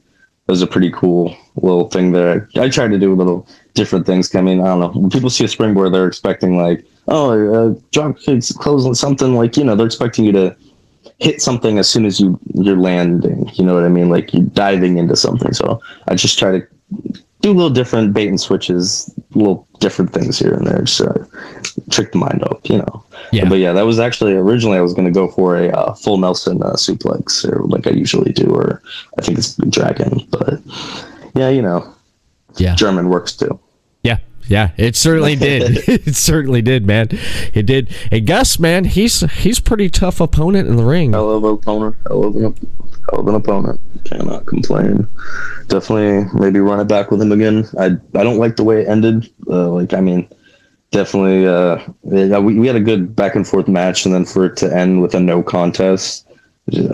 [0.51, 2.49] was, a pretty cool little thing there.
[2.57, 4.35] I tried to do a little different things.
[4.35, 5.01] I mean, I don't know.
[5.01, 9.57] When people see a springboard, they're expecting like, oh, uh, drop kicks, close something like
[9.57, 10.57] you know, they're expecting you to
[11.19, 13.51] hit something as soon as you you're landing.
[13.55, 14.11] You know what I mean?
[14.11, 15.53] Like you're diving into something.
[15.53, 16.67] So I just try to
[17.41, 21.29] do a little different bait and switches, little different things here and there, to
[21.91, 23.05] trick the mind up, you know.
[23.33, 23.49] Yeah.
[23.49, 26.19] But yeah, that was actually originally I was going to go for a uh, full
[26.19, 28.83] Nelson uh, suplex, or like I usually do, or
[29.19, 30.27] I think it's Dragon.
[30.31, 30.61] But
[31.35, 31.95] yeah, you know,
[32.57, 32.75] Yeah.
[32.75, 33.59] German works too.
[34.03, 35.85] Yeah, yeah, it certainly did.
[35.89, 37.09] it certainly did, man.
[37.55, 37.95] It did.
[38.11, 41.13] And Gus, man, he's he's pretty tough opponent in the ring.
[41.13, 41.97] Hell of an opponent.
[42.09, 42.43] Hell of an,
[43.11, 43.81] hell of an opponent.
[44.05, 45.07] Cannot complain.
[45.69, 47.65] Definitely, maybe run it back with him again.
[47.79, 49.31] I I don't like the way it ended.
[49.47, 50.29] Uh, like I mean,
[50.91, 51.47] definitely.
[51.47, 54.57] Uh, yeah, we we had a good back and forth match, and then for it
[54.59, 56.27] to end with a no contest.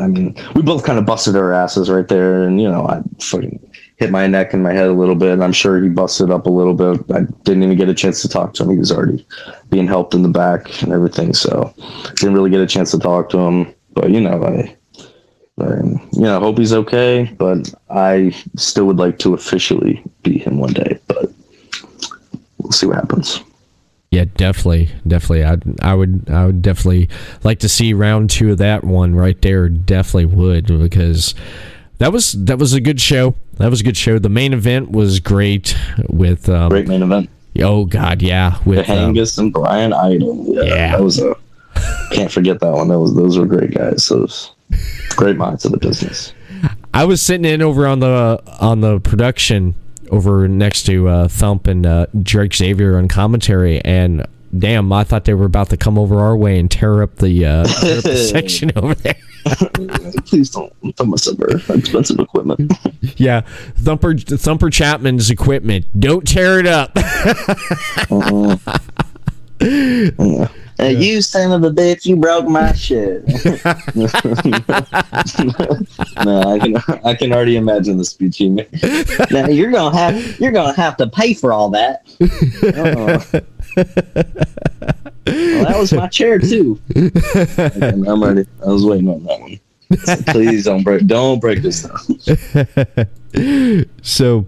[0.00, 3.02] I mean, we both kind of busted our asses right there, and you know, I
[3.20, 3.60] fucking
[3.96, 6.46] hit my neck and my head a little bit, and I'm sure he busted up
[6.46, 7.00] a little bit.
[7.14, 9.26] I didn't even get a chance to talk to him; he was already
[9.70, 11.74] being helped in the back and everything, so
[12.16, 13.74] didn't really get a chance to talk to him.
[13.92, 14.76] But you know, I,
[15.62, 15.76] I
[16.12, 17.34] you know, hope he's okay.
[17.38, 21.30] But I still would like to officially beat him one day, but
[22.58, 23.42] we'll see what happens.
[24.16, 25.44] Yeah, definitely, definitely.
[25.44, 25.58] I
[25.90, 27.08] I would I would definitely
[27.44, 29.68] like to see round two of that one right there.
[29.68, 31.34] Definitely would because
[31.98, 33.34] that was that was a good show.
[33.58, 34.18] That was a good show.
[34.18, 35.76] The main event was great
[36.08, 37.28] with um, Great main event.
[37.60, 40.44] oh god, yeah, with um, Angus and Brian Idol.
[40.48, 40.92] Yeah, Yeah.
[40.96, 41.34] that was a.
[42.12, 42.88] Can't forget that one.
[42.88, 44.08] That was those were great guys.
[44.08, 44.50] Those
[45.10, 46.32] great minds of the business.
[46.94, 49.74] I was sitting in over on the on the production
[50.10, 54.26] over next to uh, Thump and uh, Drake Xavier on commentary, and
[54.56, 57.44] damn, I thought they were about to come over our way and tear up the,
[57.44, 59.16] uh, tear up the section over there.
[60.26, 62.72] Please don't thumb us over expensive equipment.
[63.18, 63.42] Yeah,
[63.76, 65.86] Thumper Thumper Chapman's equipment.
[65.98, 66.90] Don't tear it up.
[69.60, 70.48] Yeah.
[70.78, 72.04] Hey, you son of a bitch!
[72.04, 73.24] You broke my shit.
[76.24, 78.68] no, I can I can already imagine the speech he made.
[79.30, 82.02] Now you're gonna have you're gonna have to pay for all that.
[82.62, 83.40] Uh-uh.
[85.26, 86.80] Well, that was my chair too.
[86.94, 88.46] I'm ready.
[88.64, 89.58] I was waiting on that one.
[90.04, 91.98] So please don't break don't break this down.
[94.02, 94.46] so,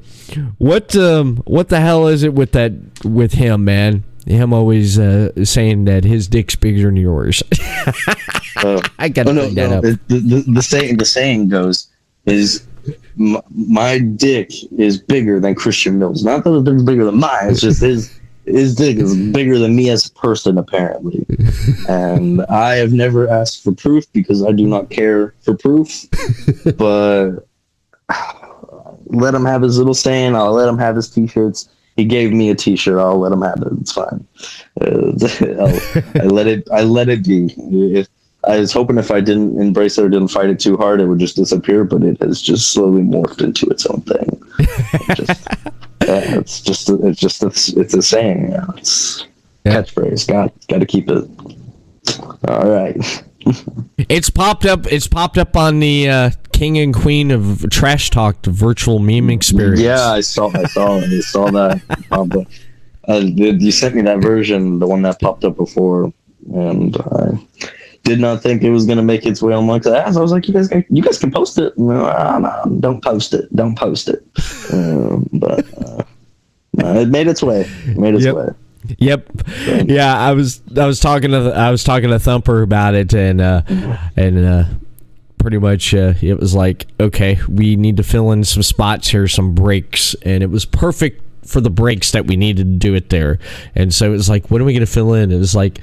[0.59, 2.73] what um what the hell is it with that
[3.05, 4.05] with him, man?
[4.29, 7.43] Him always uh, saying that his dick's bigger than yours.
[8.57, 9.77] Uh, I gotta Oh no, bring that no.
[9.79, 9.83] up.
[9.83, 11.89] The, the, the saying the saying goes
[12.27, 12.67] is
[13.17, 16.25] my, my dick is bigger than Christian Mills.
[16.25, 17.49] Not that it's bigger than mine.
[17.51, 21.25] It's just his his dick is bigger than me as a person apparently.
[21.89, 26.05] And I have never asked for proof because I do not care for proof.
[26.77, 27.47] but
[29.07, 30.35] let him have his little saying.
[30.37, 31.69] I'll let him have his t-shirts.
[31.99, 32.97] He gave me a T-shirt.
[32.97, 33.73] I'll let him have it.
[33.81, 34.25] It's fine.
[34.81, 35.11] Uh,
[36.23, 36.69] I'll- let it.
[36.73, 37.53] I let it be.
[37.59, 38.07] If
[38.45, 41.07] I was hoping if I didn't embrace it or didn't fight it too hard, it
[41.07, 41.83] would just disappear.
[41.83, 44.41] But it has just slowly morphed into its own thing.
[45.17, 45.49] Just,
[46.07, 46.89] yeah, it's just.
[46.89, 47.43] It's just.
[47.43, 48.53] It's, it's a saying.
[48.53, 49.27] Yeah, it's
[49.65, 49.83] Yeah.
[49.83, 50.29] catchphrase.
[50.29, 50.53] Got.
[50.69, 51.29] Got to keep it.
[52.47, 53.25] All right.
[54.09, 54.87] It's popped up.
[54.91, 59.81] It's popped up on the uh, King and Queen of Trash Talk virtual meme experience.
[59.81, 60.51] Yeah, I saw.
[60.55, 60.99] I saw.
[60.99, 61.81] I saw that.
[62.11, 62.47] Um, but,
[63.09, 66.13] uh, you sent me that version, the one that popped up before,
[66.53, 67.39] and I
[68.05, 70.17] did not think it was going to make its way on Mike's ass.
[70.17, 71.77] I was like, you guys, you guys can post it.
[71.79, 72.05] No,
[72.39, 73.55] no, no, don't post it.
[73.55, 74.23] Don't post it.
[74.73, 76.03] Um, but uh,
[76.75, 77.63] no, it made its way.
[77.87, 78.35] It made its Yep.
[78.35, 78.49] way.
[78.99, 79.31] Yep.
[79.85, 83.41] Yeah, I was I was talking to I was talking to Thumper about it and
[83.41, 83.63] uh
[84.17, 84.65] and uh
[85.39, 89.29] pretty much uh, it was like okay, we need to fill in some spots here,
[89.29, 93.11] some breaks and it was perfect for the breaks that we needed to do it
[93.11, 93.39] there.
[93.75, 95.31] And so it was like what are we going to fill in?
[95.31, 95.81] It was like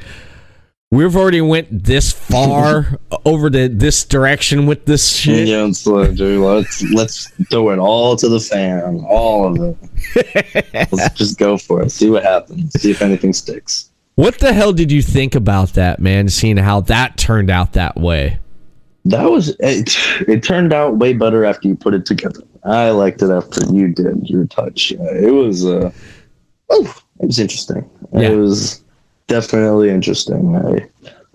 [0.92, 5.48] we've already went this far over to this direction with this shit.
[5.48, 9.78] Yeah, dude, let's let's throw it all to the fan, all of
[10.16, 10.74] it.
[10.92, 11.92] let's just go for it.
[11.92, 12.80] See what happens.
[12.82, 13.92] See if anything sticks.
[14.16, 16.30] What the hell did you think about that, man?
[16.30, 18.40] Seeing how that turned out that way.
[19.04, 19.96] That was it.
[20.28, 22.42] It turned out way better after you put it together.
[22.64, 24.94] I liked it after you did your touch.
[24.94, 25.92] Uh, it was, uh,
[26.70, 27.88] oh, it was interesting.
[28.14, 28.30] Yeah.
[28.30, 28.85] It was
[29.28, 30.56] definitely interesting.
[30.56, 30.88] I,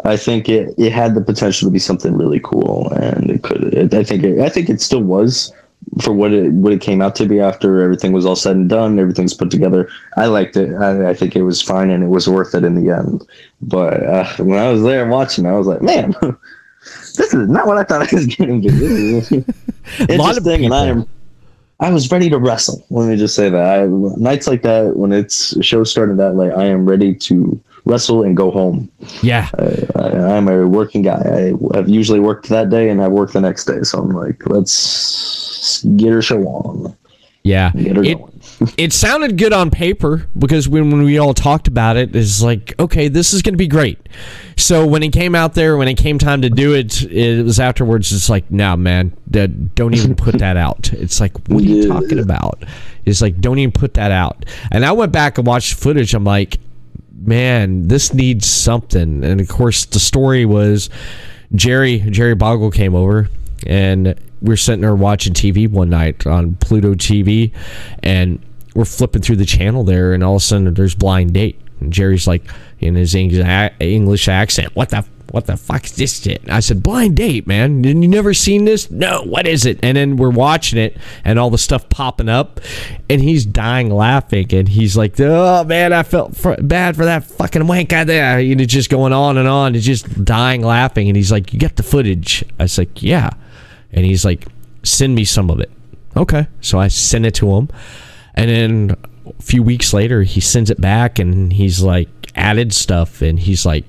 [0.04, 3.74] I think it, it had the potential to be something really cool, and it could.
[3.74, 5.52] It, I think it, I think it still was
[6.02, 8.68] for what it what it came out to be after everything was all said and
[8.68, 8.98] done.
[8.98, 9.88] Everything's put together.
[10.16, 10.74] I liked it.
[10.74, 13.26] I, I think it was fine, and it was worth it in the end.
[13.60, 16.14] But uh, when I was there watching, I was like, man.
[17.16, 18.70] This is not what I thought I was getting to.
[18.70, 19.30] This
[20.08, 21.06] A lot interesting, and I am.
[21.78, 22.84] I was ready to wrestle.
[22.88, 23.80] Let me just say that.
[23.80, 23.86] I,
[24.18, 28.36] nights like that, when it's shows starting that late, I am ready to wrestle and
[28.36, 28.90] go home.
[29.22, 29.48] Yeah.
[29.96, 31.20] I, I'm a working guy.
[31.20, 33.82] I have usually worked that day and I work the next day.
[33.82, 36.96] So I'm like, let's get her show on.
[37.42, 37.72] Yeah.
[37.72, 38.40] Get her It, going.
[38.76, 42.74] it sounded good on paper because when, when we all talked about it, it's like,
[42.78, 43.98] okay, this is going to be great.
[44.56, 47.58] So when it came out there, when it came time to do it, it was
[47.58, 48.12] afterwards.
[48.12, 50.92] It's like, no, man, d- don't even put that out.
[50.92, 51.88] It's like, what are you Yeah.
[51.94, 52.62] talking about?
[53.06, 54.44] It's like, don't even put that out.
[54.70, 56.12] And I went back and watched the footage.
[56.12, 56.58] I'm like,
[57.20, 59.24] man, this needs something.
[59.24, 60.90] And of course, the story was
[61.54, 63.28] Jerry Jerry Boggle came over
[63.66, 67.52] and we're sitting there watching TV one night on Pluto TV,
[68.02, 68.40] and
[68.74, 71.92] we're flipping through the channel there, and all of a sudden there's blind date, and
[71.92, 76.52] Jerry's like in his English accent, "What the what the fuck is this shit?" And
[76.52, 77.82] I said, "Blind date, man.
[77.82, 78.90] Didn't you never seen this?
[78.90, 79.22] No.
[79.24, 82.60] What is it?" And then we're watching it, and all the stuff popping up,
[83.08, 87.24] and he's dying laughing, and he's like, "Oh man, I felt fr- bad for that
[87.24, 91.08] fucking wank out there." And it's just going on and on, and just dying laughing,
[91.08, 93.30] and he's like, "You got the footage?" I was like, "Yeah."
[93.92, 94.46] and he's like,
[94.82, 95.70] "Send me some of it."
[96.16, 97.68] Okay, so I send it to him,
[98.34, 103.22] and then a few weeks later, he sends it back, and he's like added stuff,
[103.22, 103.84] and he's like,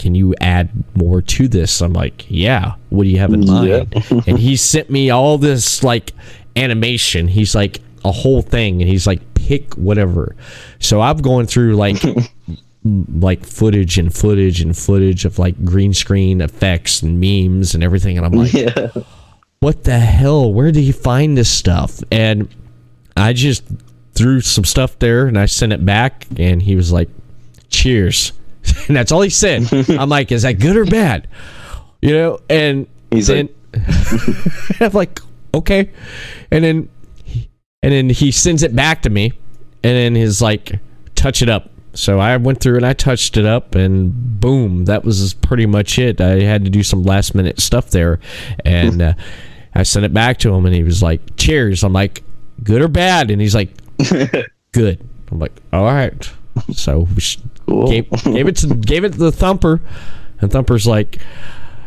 [0.00, 1.82] can you add more to this?
[1.82, 2.74] I'm like, yeah.
[2.88, 3.94] What do you have in mind?
[4.26, 6.12] and he sent me all this like
[6.56, 7.28] animation.
[7.28, 10.34] He's like a whole thing, and he's like, pick whatever.
[10.78, 12.02] So I'm going through like
[12.84, 18.16] like footage and footage and footage of like green screen effects and memes and everything,
[18.16, 18.88] and I'm like, Yeah.
[19.60, 20.52] what the hell?
[20.52, 22.00] Where did he find this stuff?
[22.10, 22.48] And
[23.18, 23.64] I just
[24.14, 27.08] threw some stuff there and I sent it back and he was like,
[27.68, 28.32] cheers.
[28.88, 29.72] and that's all he said.
[29.90, 31.28] I'm like, is that good or bad?
[32.02, 33.48] You know, and He's then
[34.80, 35.20] I'm like,
[35.54, 35.90] okay.
[36.50, 36.88] And then
[37.82, 39.32] and then he sends it back to me
[39.82, 40.78] and then he's like,
[41.14, 41.70] touch it up.
[41.92, 45.98] So I went through and I touched it up and boom, that was pretty much
[45.98, 46.20] it.
[46.20, 48.20] I had to do some last minute stuff there
[48.64, 49.14] and uh,
[49.74, 51.82] I sent it back to him and he was like, cheers.
[51.82, 52.22] I'm like,
[52.62, 53.30] good or bad?
[53.30, 53.70] And he's like,
[54.72, 55.00] good.
[55.30, 56.30] I'm like, all right.
[56.72, 57.22] So we
[57.70, 57.86] Cool.
[57.86, 59.80] gave, gave it to gave it to the thumper,
[60.40, 61.20] and thumper's like,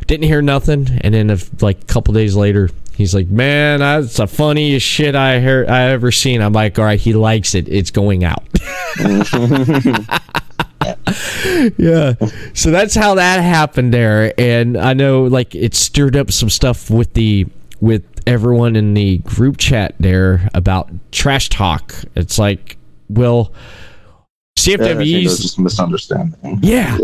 [0.07, 0.87] didn't hear nothing.
[1.01, 5.13] And then if, like a couple days later, he's like, man, that's the funniest shit
[5.13, 6.41] I heard I ever seen.
[6.41, 7.67] I'm like, all right, he likes it.
[7.67, 8.47] It's going out.
[11.77, 12.13] yeah.
[12.53, 14.33] So that's how that happened there.
[14.39, 17.47] And I know like it stirred up some stuff with the
[17.81, 21.93] with everyone in the group chat there about trash talk.
[22.15, 22.77] It's like,
[23.09, 23.51] well,
[24.65, 26.59] Yeah, I think it was CFWE's just misunderstanding.
[26.61, 26.97] Yeah.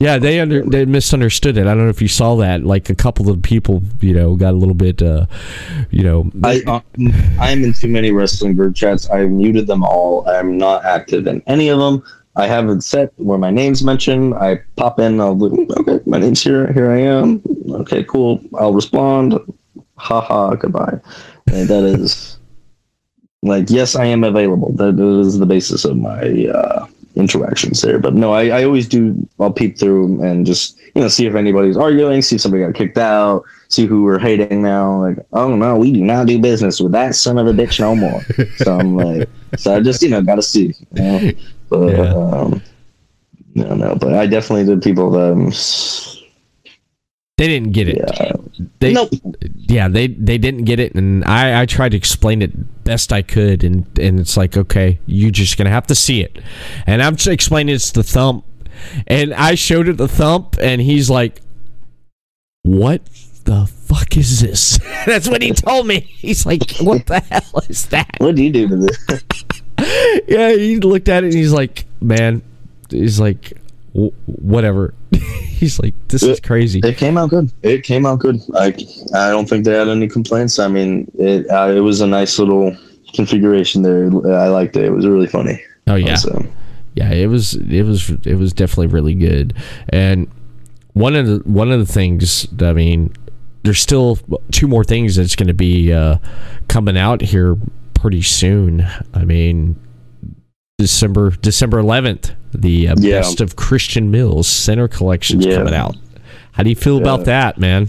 [0.00, 1.62] Yeah, they under they misunderstood it.
[1.62, 2.64] I don't know if you saw that.
[2.64, 5.26] Like a couple of people, you know, got a little bit, uh,
[5.90, 6.80] you know, I uh,
[7.40, 9.08] I'm in too many wrestling group chats.
[9.08, 10.28] I've muted them all.
[10.28, 12.02] I'm not active in any of them.
[12.36, 14.34] I have it set where my name's mentioned.
[14.34, 15.20] I pop in.
[15.20, 16.72] I'll look, okay, my name's here.
[16.72, 17.40] Here I am.
[17.70, 18.40] Okay, cool.
[18.58, 19.38] I'll respond.
[19.96, 20.56] Ha ha.
[20.56, 20.98] Goodbye.
[21.52, 22.38] And that is
[23.44, 24.72] like yes, I am available.
[24.72, 27.98] That is the basis of my uh, interactions there.
[27.98, 29.14] But no, I, I always do.
[29.38, 32.74] I'll peep through and just you know see if anybody's arguing, see if somebody got
[32.74, 35.02] kicked out, see who we're hating now.
[35.02, 37.94] Like, oh no, we do not do business with that son of a bitch no
[37.94, 38.22] more.
[38.56, 40.74] so I'm like, so I just you know got to see.
[40.94, 41.32] You know?
[41.68, 42.14] But Yeah.
[42.14, 42.62] um,
[43.54, 43.94] no, no.
[43.94, 45.32] But I definitely did people that.
[45.32, 46.23] Um,
[47.36, 47.96] they didn't get it.
[47.98, 48.32] yeah,
[48.78, 49.10] They, Nope.
[49.56, 53.22] yeah, they they didn't get it, and I I tried to explain it best I
[53.22, 56.38] could, and and it's like, okay, you're just gonna have to see it,
[56.86, 58.44] and I'm just explaining it's the thump,
[59.08, 61.40] and I showed it the thump, and he's like,
[62.62, 63.02] what
[63.44, 64.78] the fuck is this?
[65.06, 66.00] That's what he told me.
[66.00, 68.10] He's like, what the hell is that?
[68.18, 69.06] what do you do to this?
[70.28, 72.42] yeah, he looked at it and he's like, man,
[72.90, 73.63] he's like, "Wh-
[73.94, 74.94] whatever.
[75.12, 76.80] he's like, this is crazy.
[76.84, 77.52] It came out good.
[77.62, 78.40] It came out good.
[78.54, 78.74] I
[79.14, 80.58] I don't think they had any complaints.
[80.58, 82.76] I mean, it uh, it was a nice little
[83.14, 84.06] configuration there.
[84.36, 84.84] I liked it.
[84.84, 85.62] It was really funny.
[85.86, 86.46] Oh yeah, So,
[86.94, 87.10] yeah.
[87.12, 89.54] It was, it was, it was definitely really good.
[89.90, 90.28] And
[90.94, 93.12] one of the one of the things, I mean,
[93.62, 94.18] there's still
[94.50, 96.18] two more things that's going to be uh,
[96.68, 97.56] coming out here
[97.94, 98.86] pretty soon.
[99.12, 99.76] I mean,
[100.84, 103.20] December December 11th, the uh, Yeah.
[103.20, 105.56] best of Christian Mills Sinner collection's Yeah.
[105.56, 105.96] coming out.
[106.52, 107.88] How do you feel about that, man?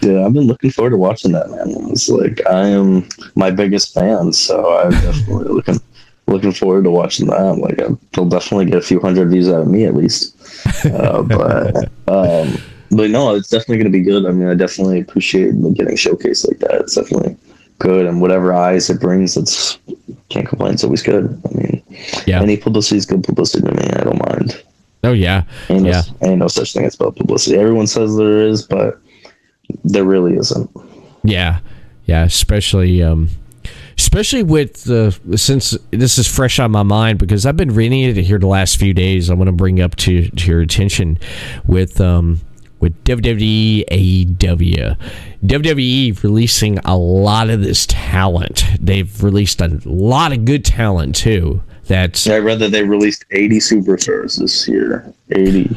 [0.00, 1.90] yeah, I've been looking forward to watching that, man.
[1.92, 5.80] It's like I am my biggest fan, so I'm definitely looking
[6.26, 7.58] looking forward to watching that.
[7.58, 7.76] Like
[8.12, 10.34] they'll definitely get a few hundred views out of me at least.
[10.84, 11.76] Uh, but
[12.08, 12.58] um,
[12.90, 14.26] but no, it's definitely going to be good.
[14.26, 16.80] I mean, I definitely appreciate getting showcased like that.
[16.80, 17.36] It's definitely
[17.82, 19.78] good, and whatever eyes it brings, it's
[20.28, 20.72] can't complain.
[20.74, 21.24] It's always good.
[21.50, 21.82] I mean,
[22.26, 22.40] Yeah.
[22.40, 23.84] any publicity is good publicity to me.
[24.00, 24.62] I don't mind.
[25.04, 26.02] Oh yeah, Ain't, Yeah.
[26.22, 27.56] no, ain't no such thing as bad publicity.
[27.58, 29.00] Everyone says there is, but
[29.84, 30.70] there really isn't.
[31.24, 31.58] Yeah,
[32.06, 33.28] yeah, especially um,
[33.98, 38.16] especially with the since this is fresh on my mind because I've been reading it
[38.16, 39.28] here the last few days.
[39.28, 41.18] I want to bring up to, to your attention
[41.66, 42.40] with um
[42.82, 44.96] with WWE AEW.
[45.46, 48.64] WWE releasing a lot of this talent.
[48.80, 51.62] They've released a lot of good talent too.
[51.86, 55.12] That's I read that they released 80 superstars this year.
[55.30, 55.76] 80.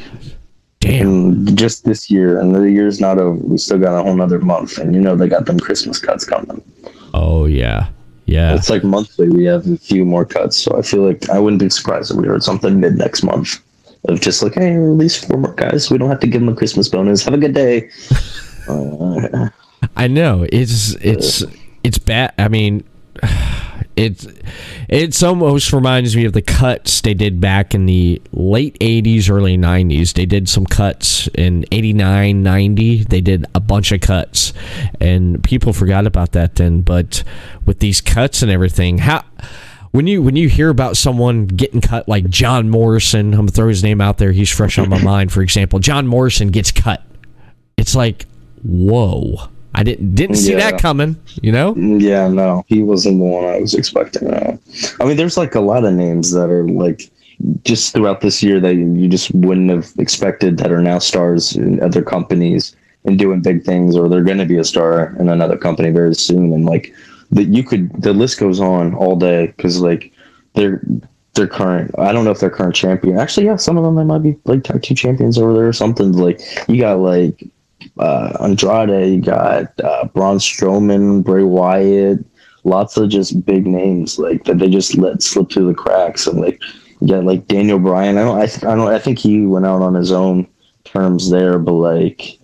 [0.79, 1.07] damn.
[1.07, 3.37] And just this year, and the year's not over.
[3.37, 6.25] We still got a whole nother month, and you know they got them Christmas cuts
[6.25, 6.63] coming.
[7.13, 7.89] Oh yeah,
[8.25, 8.55] yeah.
[8.55, 9.29] It's like monthly.
[9.29, 12.17] We have a few more cuts, so I feel like I wouldn't be surprised if
[12.17, 13.59] we heard something mid next month
[14.07, 15.89] of just like, hey, release four more guys.
[15.89, 17.23] We don't have to give them a Christmas bonus.
[17.23, 17.89] Have a good day.
[18.67, 19.49] Uh,
[19.95, 21.43] I know it's it's
[21.83, 22.33] it's bad.
[22.39, 22.83] I mean,
[23.95, 24.27] it's
[24.89, 29.57] it's almost reminds me of the cuts they did back in the late 80s early
[29.57, 34.53] 90s they did some cuts in 89 90 they did a bunch of cuts
[34.99, 37.23] and people forgot about that then but
[37.65, 39.23] with these cuts and everything how
[39.95, 43.67] when you when you hear about someone getting cut like John Morrison, I'm gonna throw
[43.69, 44.31] his name out there.
[44.31, 45.31] He's fresh on my mind.
[45.31, 47.01] For example, John Morrison gets cut.
[47.77, 48.25] It's like,
[48.63, 49.49] whoa!
[49.73, 50.71] I didn't didn't see Yeah.
[50.71, 51.15] that coming.
[51.41, 51.73] You know?
[51.75, 54.33] Mm, yeah, no, he wasn't the one I was expecting.
[54.33, 54.57] I
[55.05, 57.09] mean, there's like a lot of names that are like
[57.63, 61.81] just throughout this year that you just wouldn't have expected that are now stars in
[61.81, 65.57] other companies and doing big things, or they're going to be a star in another
[65.57, 66.51] company very soon.
[66.53, 66.93] And like
[67.31, 70.11] that, you could the list goes on all day because like
[70.53, 70.81] they're
[71.33, 71.91] they're current.
[71.97, 73.17] I don't know if they're current champion.
[73.17, 75.73] Actually, yeah, some of them they might be like tag team champions over there or
[75.73, 76.13] something.
[76.13, 77.43] Like you got like
[77.99, 82.25] uh, Andrade, you got uh, Braun Strowman, Bray Wyatt,
[82.63, 86.27] lots of just big names like that they just let slip through the cracks.
[86.27, 86.61] And like,
[86.99, 88.17] you got like Daniel Bryan.
[88.17, 90.47] I don't, I, th- I don't, I think he went out on his own
[90.83, 92.39] terms there, but like,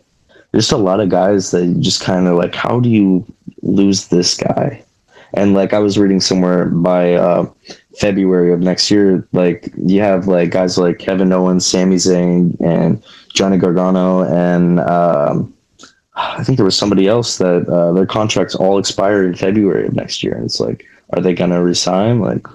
[0.51, 3.25] there's a lot of guys that just kind of like, how do you
[3.61, 4.83] lose this guy?
[5.33, 7.49] And like, I was reading somewhere by uh,
[7.97, 13.03] February of next year, like you have like guys like Kevin Owens, Sami Zayn, and
[13.33, 15.53] Johnny Gargano, and um,
[16.15, 19.93] I think there was somebody else that uh, their contracts all expire in February of
[19.93, 20.33] next year.
[20.33, 22.19] And it's like, are they gonna resign?
[22.19, 22.45] Like,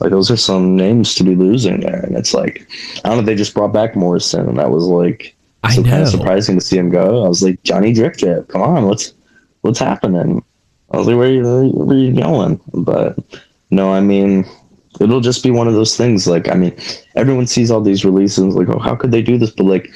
[0.00, 2.00] like those are some names to be losing there.
[2.00, 2.66] And it's like,
[3.04, 3.24] I don't know.
[3.24, 5.34] They just brought back Morrison, and that was like
[5.64, 7.24] I some kind of surprising to see him go.
[7.24, 9.14] I was like, Johnny Drip Drip, come on, what's
[9.62, 10.44] what's happening?
[10.92, 12.60] I was like, where you, where are you going?
[12.74, 13.18] But
[13.70, 14.44] no, I mean,
[15.00, 16.26] it'll just be one of those things.
[16.26, 16.76] Like, I mean,
[17.16, 19.50] everyone sees all these releases, like, oh, how could they do this?
[19.50, 19.90] But like,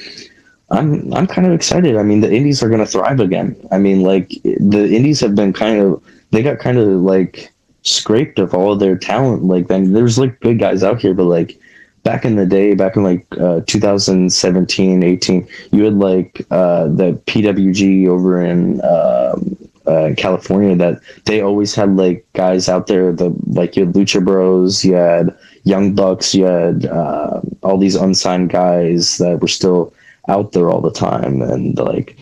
[0.69, 1.95] I'm I'm kind of excited.
[1.95, 3.55] I mean, the indies are going to thrive again.
[3.71, 8.37] I mean, like the indies have been kind of they got kind of like scraped
[8.39, 9.43] of all of their talent.
[9.43, 11.57] Like, then there's like big guys out here, but like
[12.03, 17.13] back in the day, back in like uh, 2017, 18, you had like uh, the
[17.27, 19.57] PWG over in um,
[19.87, 23.11] uh, California that they always had like guys out there.
[23.11, 27.95] The like you had Lucha Bros, you had Young Bucks, you had uh, all these
[27.95, 29.93] unsigned guys that were still
[30.27, 32.17] out there all the time, and like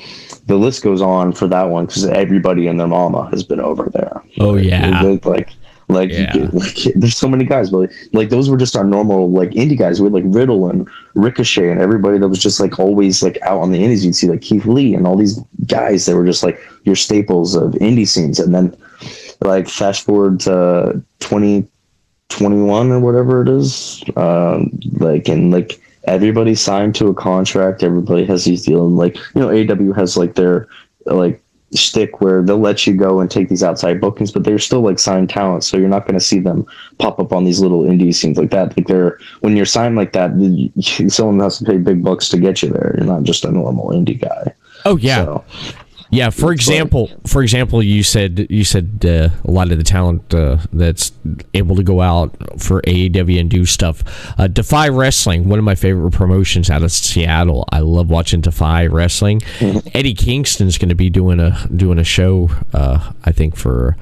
[0.45, 3.89] the list goes on for that one because everybody and their mama has been over
[3.93, 4.21] there.
[4.39, 5.01] Oh, yeah.
[5.01, 5.49] They- like.
[5.87, 6.33] Like, Yeah.
[6.33, 9.51] get- like, there's so many guys, but like, like those were just our normal like
[9.51, 10.01] indie guys.
[10.01, 13.59] We had like Riddle and Ricochet and everybody that was just like always like out
[13.59, 14.03] on the indies.
[14.05, 17.55] You'd see like Keith Lee and all these guys that were just like your staples
[17.55, 18.39] of indie scenes.
[18.39, 18.75] And then
[19.41, 21.01] like fast forward to
[22.29, 27.83] 2021 or whatever it is, um, like and like everybody signed to a contract.
[27.83, 28.87] Everybody has these deals.
[28.89, 30.67] And, like you know, AEW has like their
[31.05, 31.41] like
[31.71, 34.99] stick where they'll let you go and take these outside bookings, but they're still like
[34.99, 36.65] signed talent, so you're not going to see them
[36.99, 38.75] pop up on these little indie scenes like that.
[38.77, 40.31] Like they're when you're signed like that,
[41.09, 42.95] someone has to pay big bucks to get you there.
[42.97, 44.53] You're not just a normal indie guy.
[44.85, 45.25] Oh yeah.
[45.25, 45.43] So,
[46.15, 50.33] Yeah, for example, for example, you said you said uh, a lot of the talent
[50.33, 51.11] uh, that's
[51.53, 54.03] able to go out for AEW and do stuff.
[54.39, 57.65] Uh, Defy Wrestling, one of my favorite promotions out of Seattle.
[57.71, 59.41] I love watching Defy Wrestling.
[59.93, 62.49] Eddie Kingston's going to be doing a doing a show.
[62.73, 63.97] Uh, I think for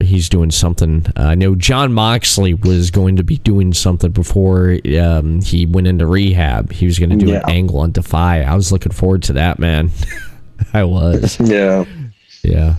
[0.00, 1.04] he's doing something.
[1.16, 5.88] Uh, I know Jon Moxley was going to be doing something before um, he went
[5.88, 6.70] into rehab.
[6.70, 7.38] He was going to do Yeah.
[7.44, 8.42] an angle on Defy.
[8.42, 9.90] I was looking forward to that, man.
[10.72, 11.38] I was.
[11.40, 11.84] yeah.
[12.42, 12.76] Yeah.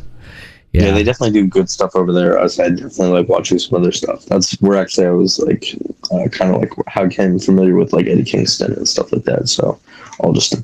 [0.71, 0.85] Yeah.
[0.85, 0.91] Yeah.
[0.91, 2.37] they definitely do good stuff over there.
[2.39, 4.25] I, was, I definitely like watching some other stuff.
[4.25, 5.75] That's where actually I was like,
[6.11, 9.23] uh, kind of like how I became familiar with like Eddie Kingston and stuff like
[9.23, 9.49] that.
[9.49, 9.79] So
[10.19, 10.55] all just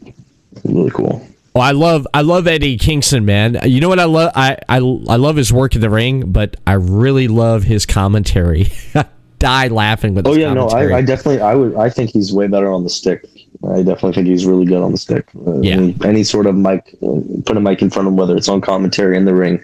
[0.63, 1.27] really cool.
[1.55, 3.57] Oh, I love I love Eddie Kingston, man.
[3.63, 4.31] You know what I love?
[4.35, 8.67] I, I I love his work in the ring, but I really love his commentary.
[9.39, 10.67] Die laughing with Oh yeah, no.
[10.67, 13.25] I, I definitely, I would, I think he's way better on the stick.
[13.69, 15.27] I definitely think he's really good on the stick.
[15.47, 15.91] Uh, Yeah.
[16.03, 18.61] any, sort of mic, uh, put a mic in front of him, whether it's on
[18.61, 19.61] commentary in the ring,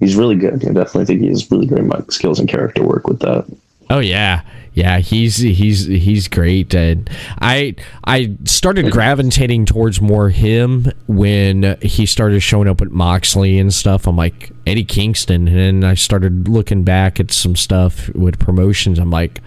[0.00, 0.54] he's really good.
[0.54, 3.44] I definitely think he has really great mic skills and character work with that.
[3.90, 4.40] Oh yeah,
[4.72, 4.98] yeah.
[4.98, 7.08] He's he's he's great, and
[7.42, 7.74] I
[8.04, 14.06] I started gravitating towards more him when he started showing up at Moxley and stuff.
[14.06, 18.98] I'm like Eddie Kingston, and then I started looking back at some stuff with promotions.
[18.98, 19.42] I'm like,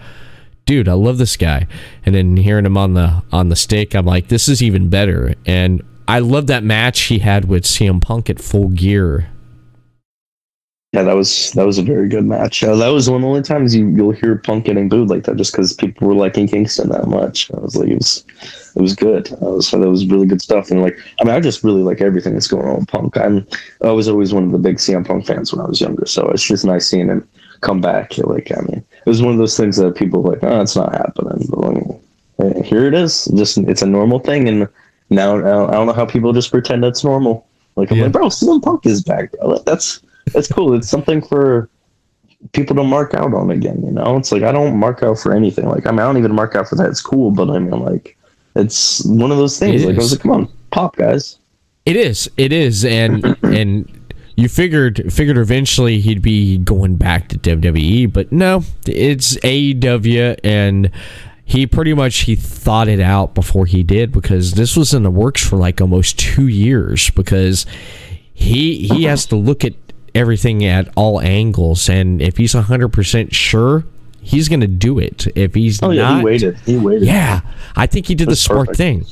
[0.68, 1.66] dude, I love this guy,
[2.04, 5.34] and then hearing him on the on the stick, I'm like, this is even better.
[5.46, 9.30] And I love that match he had with CM Punk at Full Gear.
[10.92, 12.62] Yeah, that was that was a very good match.
[12.62, 15.24] Uh, that was one of the only times you you'll hear Punk getting booed like
[15.24, 17.50] that, just because people were liking Kingston that much.
[17.52, 18.24] I was like, it was
[18.76, 19.32] it was good.
[19.40, 20.70] I was that was really good stuff.
[20.70, 23.16] And like, I mean, I just really like everything that's going on with Punk.
[23.16, 23.46] I'm
[23.82, 26.28] I was always one of the big CM Punk fans when I was younger, so
[26.28, 27.26] it's just nice seeing him
[27.60, 28.16] come back.
[28.18, 30.92] Like, I mean, was one of those things that people were like, oh, it's not
[30.92, 31.46] happening.
[31.48, 31.58] But
[32.38, 33.26] like, here it is.
[33.34, 34.68] Just it's a normal thing, and
[35.10, 37.46] now I don't, know how people just pretend that's normal.
[37.76, 38.04] Like, I'm Yeah.
[38.04, 39.58] like, bro, CM Punk is back, bro.
[39.58, 40.00] That's
[40.32, 40.74] that's cool.
[40.74, 41.68] It's something for
[42.52, 43.82] people don't mark out on again.
[43.84, 45.68] You know, it's like I don't mark out for anything.
[45.68, 46.88] Like I mean, I don't even mark out for that.
[46.88, 48.16] It's cool, but I mean, like
[48.54, 49.82] it's one of those things.
[49.82, 51.38] It like I was like, come on, pop, guys.
[51.86, 52.30] It is.
[52.36, 53.97] It is, and and
[54.38, 60.92] you figured figured eventually he'd be going back to WWE, but no, it's AEW, and
[61.44, 65.10] he pretty much he thought it out before he did because this was in the
[65.10, 67.66] works for like almost two years because
[68.32, 69.74] he he has to look at
[70.14, 73.84] everything at all angles, and if he's hundred percent sure.
[74.20, 75.26] He's gonna do it.
[75.36, 76.58] If he's Oh yeah, not, he waited.
[76.66, 77.04] He waited.
[77.06, 77.40] Yeah,
[77.74, 78.76] I think he did the smart perfect.
[78.76, 79.06] thing.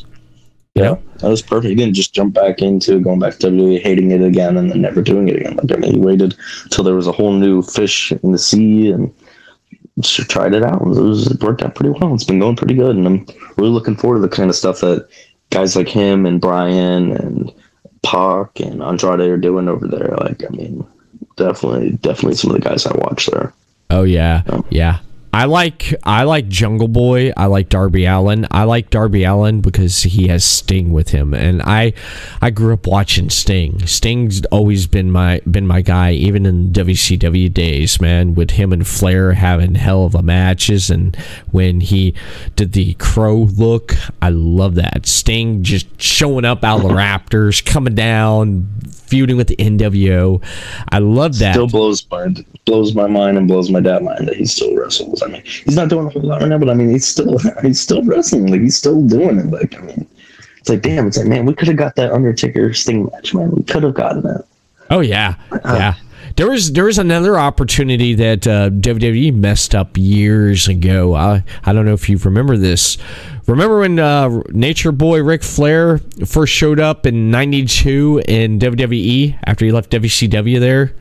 [0.76, 1.70] Yeah, that was perfect.
[1.70, 4.82] He didn't just jump back into going back to WWE, hating it again, and then
[4.82, 5.56] never doing it again.
[5.56, 6.36] Like I mean, he waited
[6.70, 9.12] till there was a whole new fish in the sea and
[10.00, 10.82] just tried it out.
[10.82, 12.14] It, was, it worked out pretty well.
[12.14, 14.80] It's been going pretty good, and I'm really looking forward to the kind of stuff
[14.80, 15.08] that
[15.50, 17.52] guys like him and Brian and
[18.02, 20.14] Pac and Andrade are doing over there.
[20.20, 20.86] Like, I mean,
[21.36, 23.54] definitely, definitely some of the guys I watch there.
[23.88, 24.98] Oh yeah, um, yeah.
[25.36, 27.30] I like I like Jungle Boy.
[27.36, 28.46] I like Darby Allin.
[28.50, 31.92] I like Darby Allin because he has Sting with him, and I
[32.40, 33.86] I grew up watching Sting.
[33.86, 38.34] Sting's always been my been my guy, even in WCW days, man.
[38.34, 41.14] With him and Flair having hell of a matches, and
[41.50, 42.14] when he
[42.56, 45.04] did the Crow look, I love that.
[45.04, 48.68] Sting just showing up out of the Raptors, coming down,
[49.06, 50.42] feuding with the NWO.
[50.88, 51.52] I love that.
[51.52, 52.34] Still blows my
[52.64, 55.22] blows my mind and blows my dad mind that he still wrestles.
[55.26, 57.38] I mean, he's not doing a whole lot right now, but I mean, he's still
[57.62, 58.46] he's still wrestling.
[58.46, 59.46] Like he's still doing it.
[59.46, 60.06] Like I mean,
[60.58, 61.06] it's like damn.
[61.06, 63.50] It's like man, we could have got that Undertaker Sting match, man.
[63.50, 64.44] We could have gotten that.
[64.90, 65.94] Oh yeah, yeah.
[66.36, 71.14] There was there was another opportunity that uh, WWE messed up years ago.
[71.14, 72.98] I I don't know if you remember this.
[73.46, 79.64] Remember when uh, Nature Boy Ric Flair first showed up in '92 in WWE after
[79.64, 80.92] he left WCW there?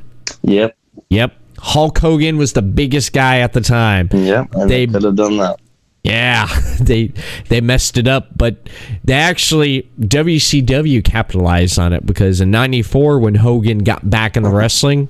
[0.44, 0.78] Yep,
[1.10, 1.34] Yep.
[1.68, 4.08] Hulk Hogan was the biggest guy at the time.
[4.14, 4.54] yep.
[4.54, 5.60] And They- they could have done that.
[6.04, 6.48] Yeah,
[6.80, 7.12] they
[7.50, 8.70] they messed it up, but
[9.04, 14.52] they actually WCW capitalized on it because in '94 when Hogan got back in the
[14.52, 15.10] wrestling,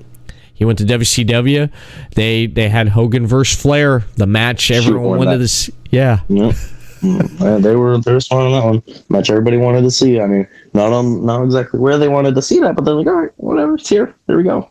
[0.54, 1.70] he went to WCW.
[2.14, 5.74] They they had Hogan versus Flair, the match everyone wanted to see.
[5.90, 6.54] Yeah, Yep.
[7.02, 8.82] Mm, yeah, they were they were smart on that one.
[9.10, 10.18] Match everybody wanted to see.
[10.18, 13.06] I mean, not on not exactly where they wanted to see that, but they're like,
[13.06, 14.14] all right, whatever, it's here.
[14.28, 14.70] There we go.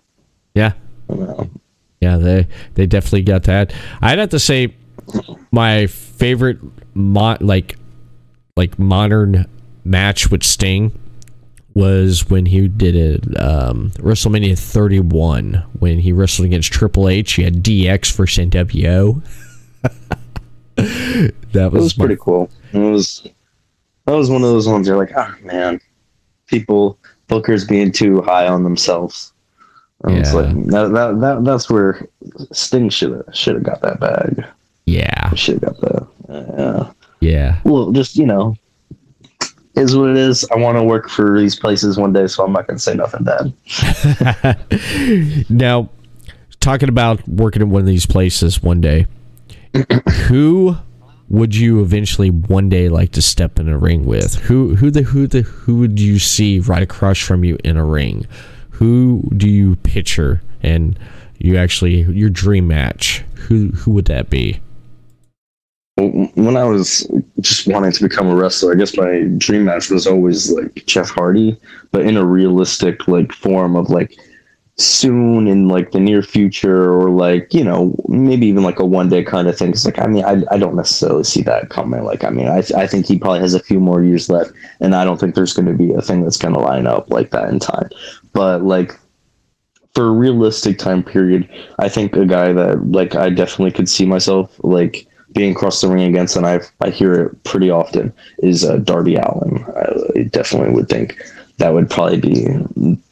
[0.55, 0.71] yeah,
[2.05, 2.17] yeah.
[2.17, 3.73] They they definitely got that.
[4.01, 4.75] I'd have to say
[5.51, 6.59] my favorite
[6.93, 7.77] mo- like
[8.55, 9.45] like modern
[9.83, 10.97] match with Sting
[11.73, 17.33] was when he did it um, WrestleMania 31 when he wrestled against Triple H.
[17.33, 19.21] He had DX versus NWO.
[20.75, 22.49] that was, was my- pretty cool.
[22.71, 23.27] It was
[24.05, 25.79] that was one of those ones you're like, ah man,
[26.47, 26.97] people
[27.27, 29.33] bookers being too high on themselves.
[30.03, 30.39] And it's Yeah.
[30.41, 32.07] like that, that, that that's where
[32.51, 34.45] Sting should have should have got that bag.
[34.85, 36.07] yeah, Should have got that.
[36.29, 36.91] Yeah.
[37.21, 37.59] yeah.
[37.63, 38.55] Well, just you know,
[39.75, 40.45] is what it is.
[40.51, 43.23] I want to work for these places one day, so I'm not gonna say nothing
[43.23, 43.53] bad.
[45.49, 45.89] now,
[46.59, 49.07] talking about working in one of these places one day,
[50.27, 50.75] who
[51.29, 54.35] would you eventually one day like to step in a ring with?
[54.35, 57.85] Who who the who the who would you see right across from you in a
[57.85, 58.27] ring?
[58.78, 60.99] Who do you picture and
[61.38, 63.23] you actually your dream match?
[63.36, 64.59] Who who would that be?
[65.97, 67.09] When I was
[67.39, 71.09] just wanting to become a wrestler, I guess my dream match was always like Jeff
[71.09, 71.57] Hardy,
[71.91, 74.17] but in a realistic like form of like
[74.78, 79.07] soon in like the near future or like you know maybe even like a one
[79.07, 79.69] day kind of thing.
[79.69, 82.03] It's like I mean I, I don't necessarily see that coming.
[82.03, 84.51] Like I mean I I think he probably has a few more years left,
[84.82, 87.09] and I don't think there's going to be a thing that's going to line up
[87.09, 87.89] like that in time.
[88.36, 88.99] But like
[89.95, 94.05] for a realistic time period, I think a guy that like I definitely could see
[94.05, 98.65] myself like being across the ring against, and I I hear it pretty often is
[98.65, 99.63] uh, Darby Allin.
[99.75, 101.17] I, I definitely would think
[101.59, 102.43] that would probably be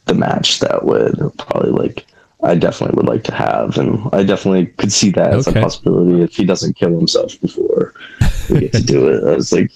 [0.04, 2.04] the match that would probably like
[2.42, 6.22] I definitely would like to have, and I definitely could see that as a possibility
[6.22, 7.94] if he doesn't kill himself before
[8.50, 9.24] we get to do it.
[9.24, 9.72] I was like,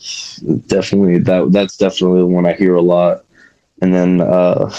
[0.66, 3.24] definitely that that's definitely the one I hear a lot,
[3.80, 4.20] and then.
[4.20, 4.70] uh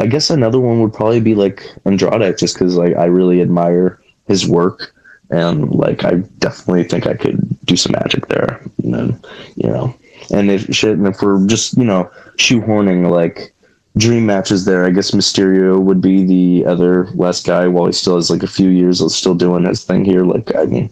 [0.00, 4.00] I guess another one would probably be like Andrade, just because like I really admire
[4.26, 4.92] his work,
[5.30, 8.60] and like I definitely think I could do some magic there.
[8.82, 9.20] And then,
[9.56, 9.96] you know,
[10.32, 13.54] and if shit, and if we're just you know shoehorning like
[13.96, 18.16] dream matches there, I guess Mysterio would be the other last guy while he still
[18.16, 20.24] has like a few years of still doing his thing here.
[20.24, 20.90] Like I mean,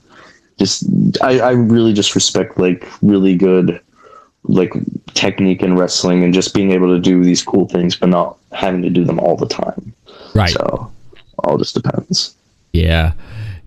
[0.58, 0.84] just
[1.22, 3.80] I I really just respect like really good
[4.44, 4.72] like
[5.14, 8.82] technique in wrestling and just being able to do these cool things but not having
[8.82, 9.92] to do them all the time
[10.34, 10.50] Right.
[10.50, 10.90] so
[11.38, 12.34] all just depends
[12.72, 13.12] Yeah,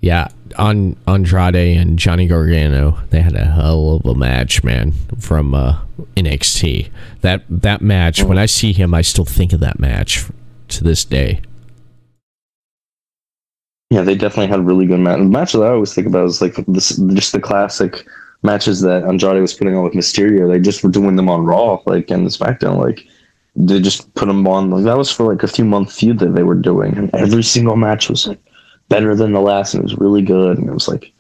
[0.02, 0.28] yeah.
[0.58, 5.78] On Andrade and Johnny Gargano, they had a hell of a match, man, from uh,
[6.16, 6.90] NXT.
[7.22, 8.24] That that match.
[8.24, 10.26] When I see him, I still think of that match
[10.70, 11.42] to this day.
[13.90, 15.24] Yeah, they definitely had really good matches.
[15.26, 18.06] The match that I always think about is like this, just the classic
[18.44, 20.50] matches that Andrade was putting on with Mysterio.
[20.50, 23.08] They just were doing them on Raw, like and the SmackDown, like
[23.56, 24.70] they just put them on.
[24.70, 27.44] Like, that was for like a few month feud that they were doing, and every
[27.44, 28.40] single match was like
[28.90, 30.58] better than the last, and it was really good.
[30.58, 31.12] And it was like,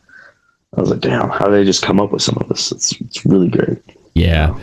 [0.75, 2.71] I was like, damn, how did they just come up with some of this?
[2.71, 3.79] It's it's really great.
[4.13, 4.57] Yeah.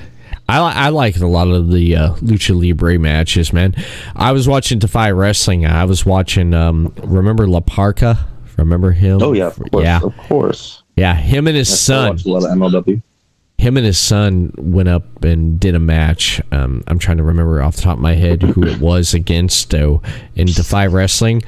[0.47, 3.75] I, I like a lot of the uh, lucha libre matches, man.
[4.15, 5.65] I was watching Defy Wrestling.
[5.65, 6.53] I was watching.
[6.53, 8.27] Um, remember La Parca?
[8.59, 9.23] Remember him?
[9.23, 10.84] Oh yeah, of course, yeah, of course.
[10.97, 11.15] Yeah.
[11.15, 12.09] Him and his I son.
[12.11, 13.03] watched a lot of MLW.
[13.59, 16.41] him and his son went up and did a match.
[16.53, 19.71] Um, I'm trying to remember off the top of my head who it was against
[19.71, 20.03] though
[20.35, 21.43] in Defy Wrestling.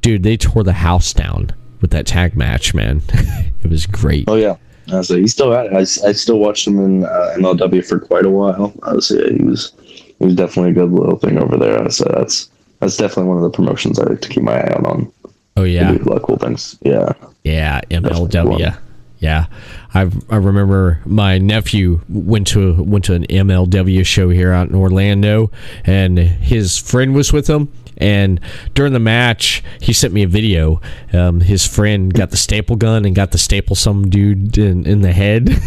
[0.00, 3.02] Dude, they tore the house down with that tag match, man.
[3.62, 4.24] it was great.
[4.28, 4.56] Oh yeah,
[4.92, 5.72] I was like, he still at it.
[5.72, 8.72] I, I still watched him in uh, MLW for quite a while.
[8.82, 9.72] I was yeah, he was
[10.18, 11.88] he was definitely a good little thing over there.
[11.90, 14.86] So that's that's definitely one of the promotions I like to keep my eye out
[14.86, 15.12] on.
[15.56, 16.78] Oh yeah, do a lot of cool things.
[16.82, 17.12] Yeah,
[17.44, 18.76] yeah, MLW.
[19.24, 19.46] Yeah,
[19.94, 24.74] I I remember my nephew went to went to an MLW show here out in
[24.74, 25.50] Orlando,
[25.86, 27.72] and his friend was with him.
[27.96, 28.38] And
[28.74, 30.82] during the match, he sent me a video.
[31.14, 35.00] Um, his friend got the staple gun and got the staple some dude in, in
[35.00, 35.48] the head.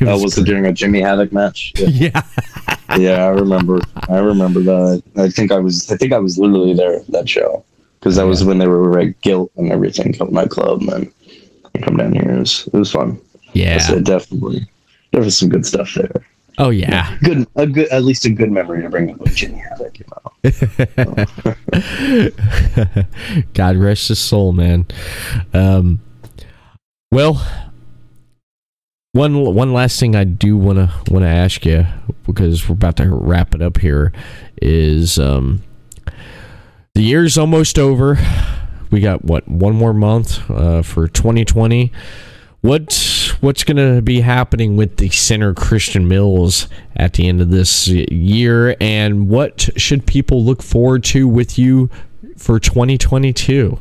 [0.00, 1.72] It that was it during a Jimmy Havoc match.
[1.78, 2.22] Yeah.
[2.88, 3.80] yeah, yeah, I remember.
[4.08, 5.04] I remember that.
[5.16, 5.88] I think I was.
[5.88, 7.64] I think I was literally there at that show
[8.00, 11.12] because that was when they were like guilt and everything to my club and
[11.74, 12.30] I come down here.
[12.30, 13.20] It was it was fun.
[13.52, 13.78] yeah.
[13.78, 14.66] So definitely,
[15.12, 16.24] there was some good stuff there.
[16.58, 17.18] Oh yeah.
[17.22, 19.98] Good, a good, at least a good memory to bring up with Jimmy Havoc.
[23.54, 24.86] God rest his soul, man.
[25.52, 26.00] Um,
[27.10, 27.44] well,
[29.12, 31.86] one one last thing I do want to want to ask you
[32.24, 34.12] because we're about to wrap it up here
[34.62, 35.62] is um,
[36.94, 38.16] the year's almost over.
[38.90, 41.92] We got what one more month uh, for 2020.
[42.60, 46.66] What what's going to be happening with the Sinner Christian Mills
[46.96, 51.90] at the end of this year, and what should people look forward to with you
[52.36, 53.78] for 2022?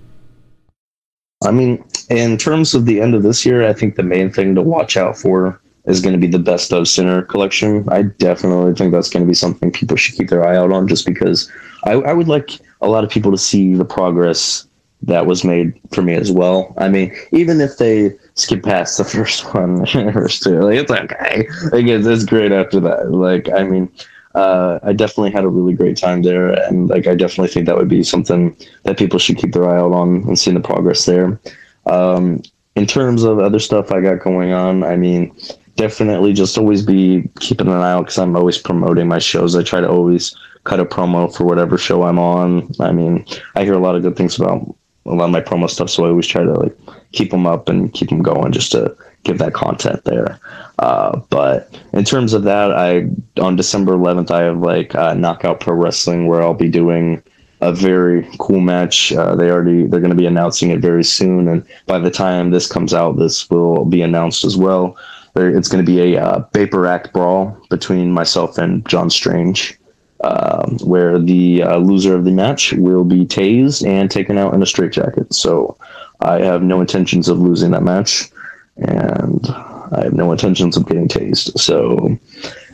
[1.45, 4.55] I mean, in terms of the end of this year, I think the main thing
[4.55, 7.87] to watch out for is going to be the best of Sinner collection.
[7.89, 10.87] I definitely think that's going to be something people should keep their eye out on,
[10.87, 11.51] just because
[11.83, 12.51] I, I would like
[12.81, 14.67] a lot of people to see the progress
[15.03, 16.73] that was made for me as well.
[16.77, 21.47] I mean, even if they skip past the first one, first two, like it's okay.
[21.71, 23.11] Like it's, it's great after that.
[23.11, 23.91] Like I mean,
[24.35, 27.77] uh, I definitely had a really great time there, and like I definitely think that
[27.77, 31.05] would be something that people should keep their eye out on and seeing the progress
[31.05, 31.39] there.
[31.85, 32.41] Um,
[32.75, 35.35] in terms of other stuff I got going on, I mean,
[35.75, 39.55] definitely just always be keeping an eye out because I'm always promoting my shows.
[39.55, 42.71] I try to always cut a promo for whatever show I'm on.
[42.79, 43.25] I mean,
[43.55, 44.75] I hear a lot of good things about
[45.05, 46.77] a lot of my promo stuff, so I always try to like
[47.11, 50.39] keep them up and keep them going just to give that content there.
[50.79, 53.07] Uh, but in terms of that, I
[53.41, 57.21] on December 11th I have like uh, Knockout Pro Wrestling where I'll be doing
[57.61, 59.13] a very cool match.
[59.13, 62.51] Uh, they already they're going to be announcing it very soon, and by the time
[62.51, 64.97] this comes out, this will be announced as well.
[65.35, 69.79] It's going to be a uh, paper act brawl between myself and John Strange
[70.23, 74.63] um, where the uh, loser of the match will be tased and taken out in
[74.63, 75.33] a straitjacket.
[75.33, 75.77] So
[76.21, 78.31] I have no intentions of losing that match,
[78.77, 79.45] and
[79.91, 81.59] I have no intentions of getting tased.
[81.59, 82.17] So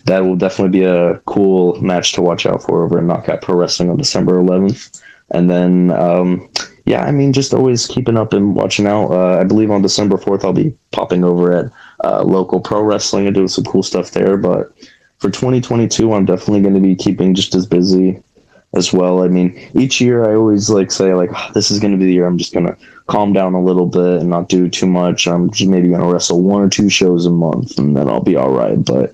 [0.05, 3.55] that will definitely be a cool match to watch out for over at Knockout Pro
[3.55, 5.01] Wrestling on December 11th.
[5.31, 6.49] And then, um,
[6.85, 9.11] yeah, I mean, just always keeping up and watching out.
[9.11, 11.71] Uh, I believe on December 4th, I'll be popping over at
[12.03, 14.37] uh, local pro wrestling and doing some cool stuff there.
[14.37, 14.71] But
[15.19, 18.21] for 2022, I'm definitely going to be keeping just as busy
[18.73, 19.23] as well.
[19.23, 22.05] I mean, each year I always like say like "Ah, this is going to be
[22.05, 24.85] the year I'm just going to calm down a little bit and not do too
[24.87, 25.27] much.
[25.27, 28.21] I'm just maybe going to wrestle one or two shows a month and then I'll
[28.21, 28.83] be all right.
[28.83, 29.13] But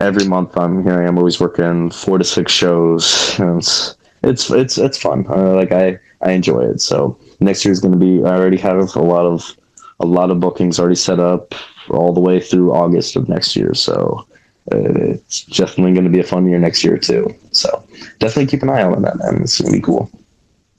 [0.00, 1.02] every month I'm here.
[1.02, 3.38] I'm always working four to six shows.
[3.38, 5.26] And it's it's it's it's fun.
[5.28, 6.80] Uh, like I I enjoy it.
[6.80, 8.24] So next year is going to be.
[8.24, 9.56] I already have a lot of
[10.00, 11.54] a lot of bookings already set up
[11.90, 13.74] all the way through August of next year.
[13.74, 14.26] So
[14.72, 17.34] it's definitely going to be a fun year next year too.
[17.52, 17.84] So
[18.18, 19.42] definitely keep an eye on that, man.
[19.42, 20.10] It's going to be cool.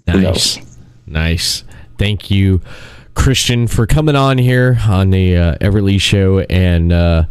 [0.07, 0.59] Nice,
[1.05, 1.63] nice.
[1.97, 2.61] Thank you,
[3.13, 6.39] Christian, for coming on here on the uh, Everett Lee Show.
[6.39, 7.25] And uh,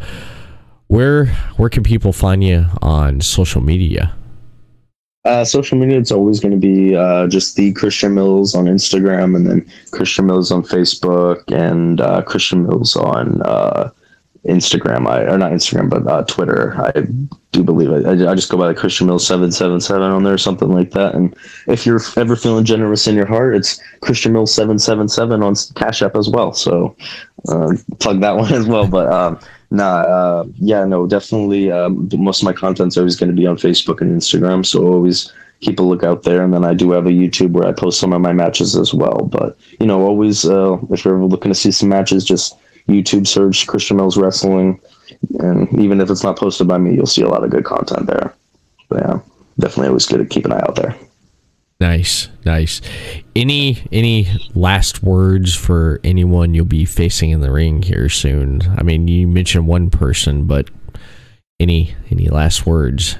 [0.87, 1.25] where
[1.57, 4.13] where can people find you on social media?
[5.25, 9.35] Uh, social media, it's always going to be uh, just the Christian Mills on Instagram,
[9.35, 13.91] and then Christian Mills on Facebook, and uh, Christian Mills on uh,
[14.45, 15.07] Instagram.
[15.07, 16.75] I or not Instagram, but uh, Twitter.
[16.79, 17.05] I
[17.51, 18.05] do believe it.
[18.05, 20.91] I, I just go by the Christian Mills seven seven seven on there, something like
[20.91, 21.15] that.
[21.15, 21.35] And
[21.67, 25.55] if you're ever feeling generous in your heart, it's Christian Mills seven seven seven on
[25.75, 26.53] Cash App as well.
[26.53, 26.95] So
[27.47, 28.87] uh, plug that one as well.
[28.87, 29.39] But um,
[29.71, 31.71] Nah, uh, yeah, no, definitely.
[31.71, 35.31] Um, most of my content's always going to be on Facebook and Instagram, so always
[35.61, 36.41] keep a look out there.
[36.43, 38.93] And then I do have a YouTube where I post some of my matches as
[38.93, 39.29] well.
[39.31, 42.57] But you know, always uh, if you're ever looking to see some matches, just
[42.89, 44.79] YouTube search Christian Mills Wrestling,
[45.39, 48.07] and even if it's not posted by me, you'll see a lot of good content
[48.07, 48.33] there.
[48.89, 49.19] But yeah,
[49.59, 50.95] definitely always good to keep an eye out there.
[51.79, 52.81] Nice, nice.
[53.37, 58.61] Any any last words for anyone you'll be facing in the ring here soon?
[58.77, 60.69] I mean, you mentioned one person, but
[61.57, 63.17] any any last words?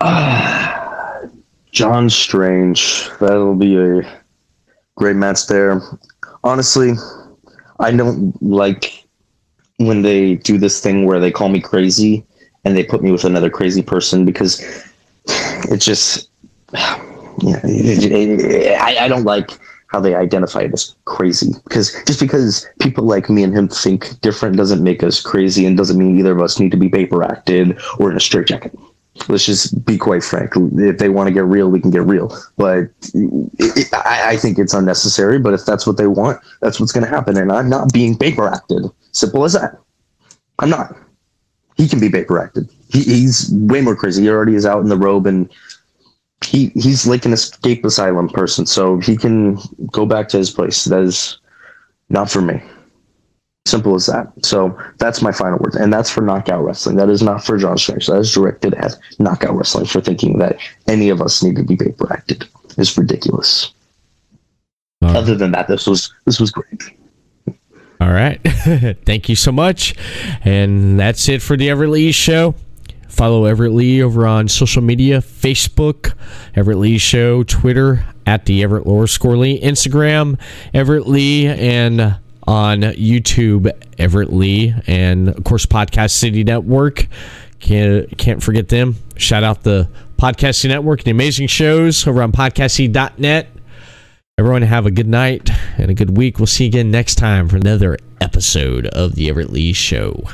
[0.00, 1.20] Ah,
[1.72, 3.10] John Strange.
[3.20, 4.20] That'll be a
[4.96, 5.82] great match there.
[6.42, 6.92] Honestly,
[7.80, 9.04] I don't like
[9.78, 12.24] when they do this thing where they call me crazy
[12.64, 14.60] and they put me with another crazy person because
[15.70, 16.28] it just
[17.42, 19.58] yeah, I, I don't like
[19.88, 24.20] how they identify it as crazy because just because people like me and him think
[24.20, 27.24] different doesn't make us crazy and doesn't mean either of us need to be paper
[27.24, 28.78] acted or in a straitjacket.
[29.28, 30.52] Let's just be quite frank.
[30.56, 32.36] If they want to get real, we can get real.
[32.56, 35.38] But it, I, I think it's unnecessary.
[35.38, 37.36] But if that's what they want, that's what's going to happen.
[37.36, 38.84] And I'm not being paper acted.
[39.12, 39.78] Simple as that.
[40.58, 40.96] I'm not.
[41.76, 42.68] He can be paper acted.
[42.88, 44.22] He, he's way more crazy.
[44.22, 45.50] He already is out in the robe and
[46.44, 49.58] he he's like an escape asylum person, so he can
[49.92, 50.84] go back to his place.
[50.84, 51.38] That is
[52.08, 52.62] not for me.
[53.66, 54.32] Simple as that.
[54.44, 56.96] So that's my final word, and that's for knockout wrestling.
[56.96, 58.06] That is not for John Strange.
[58.06, 60.58] That is directed at knockout wrestling for thinking that
[60.88, 62.48] any of us need to be paper acted.
[62.78, 63.72] Is ridiculous.
[65.02, 66.82] Other than that, this was this was great.
[68.00, 68.40] All right.
[69.04, 69.94] Thank you so much.
[70.42, 72.54] And that's it for the Everett Lee Show.
[73.08, 76.14] Follow Everett Lee over on social media Facebook,
[76.54, 80.40] Everett Lee Show, Twitter, at the Everett Lower Score Lee, Instagram,
[80.72, 82.16] Everett Lee, and
[82.50, 87.06] on YouTube, Everett Lee, and of course, Podcast City Network.
[87.60, 88.96] Can't, can't forget them.
[89.16, 89.88] Shout out the
[90.18, 93.46] Podcast City Network, the amazing shows over on podcastcity.net.
[94.36, 95.48] Everyone have a good night
[95.78, 96.40] and a good week.
[96.40, 100.24] We'll see you again next time for another episode of the Everett Lee Show.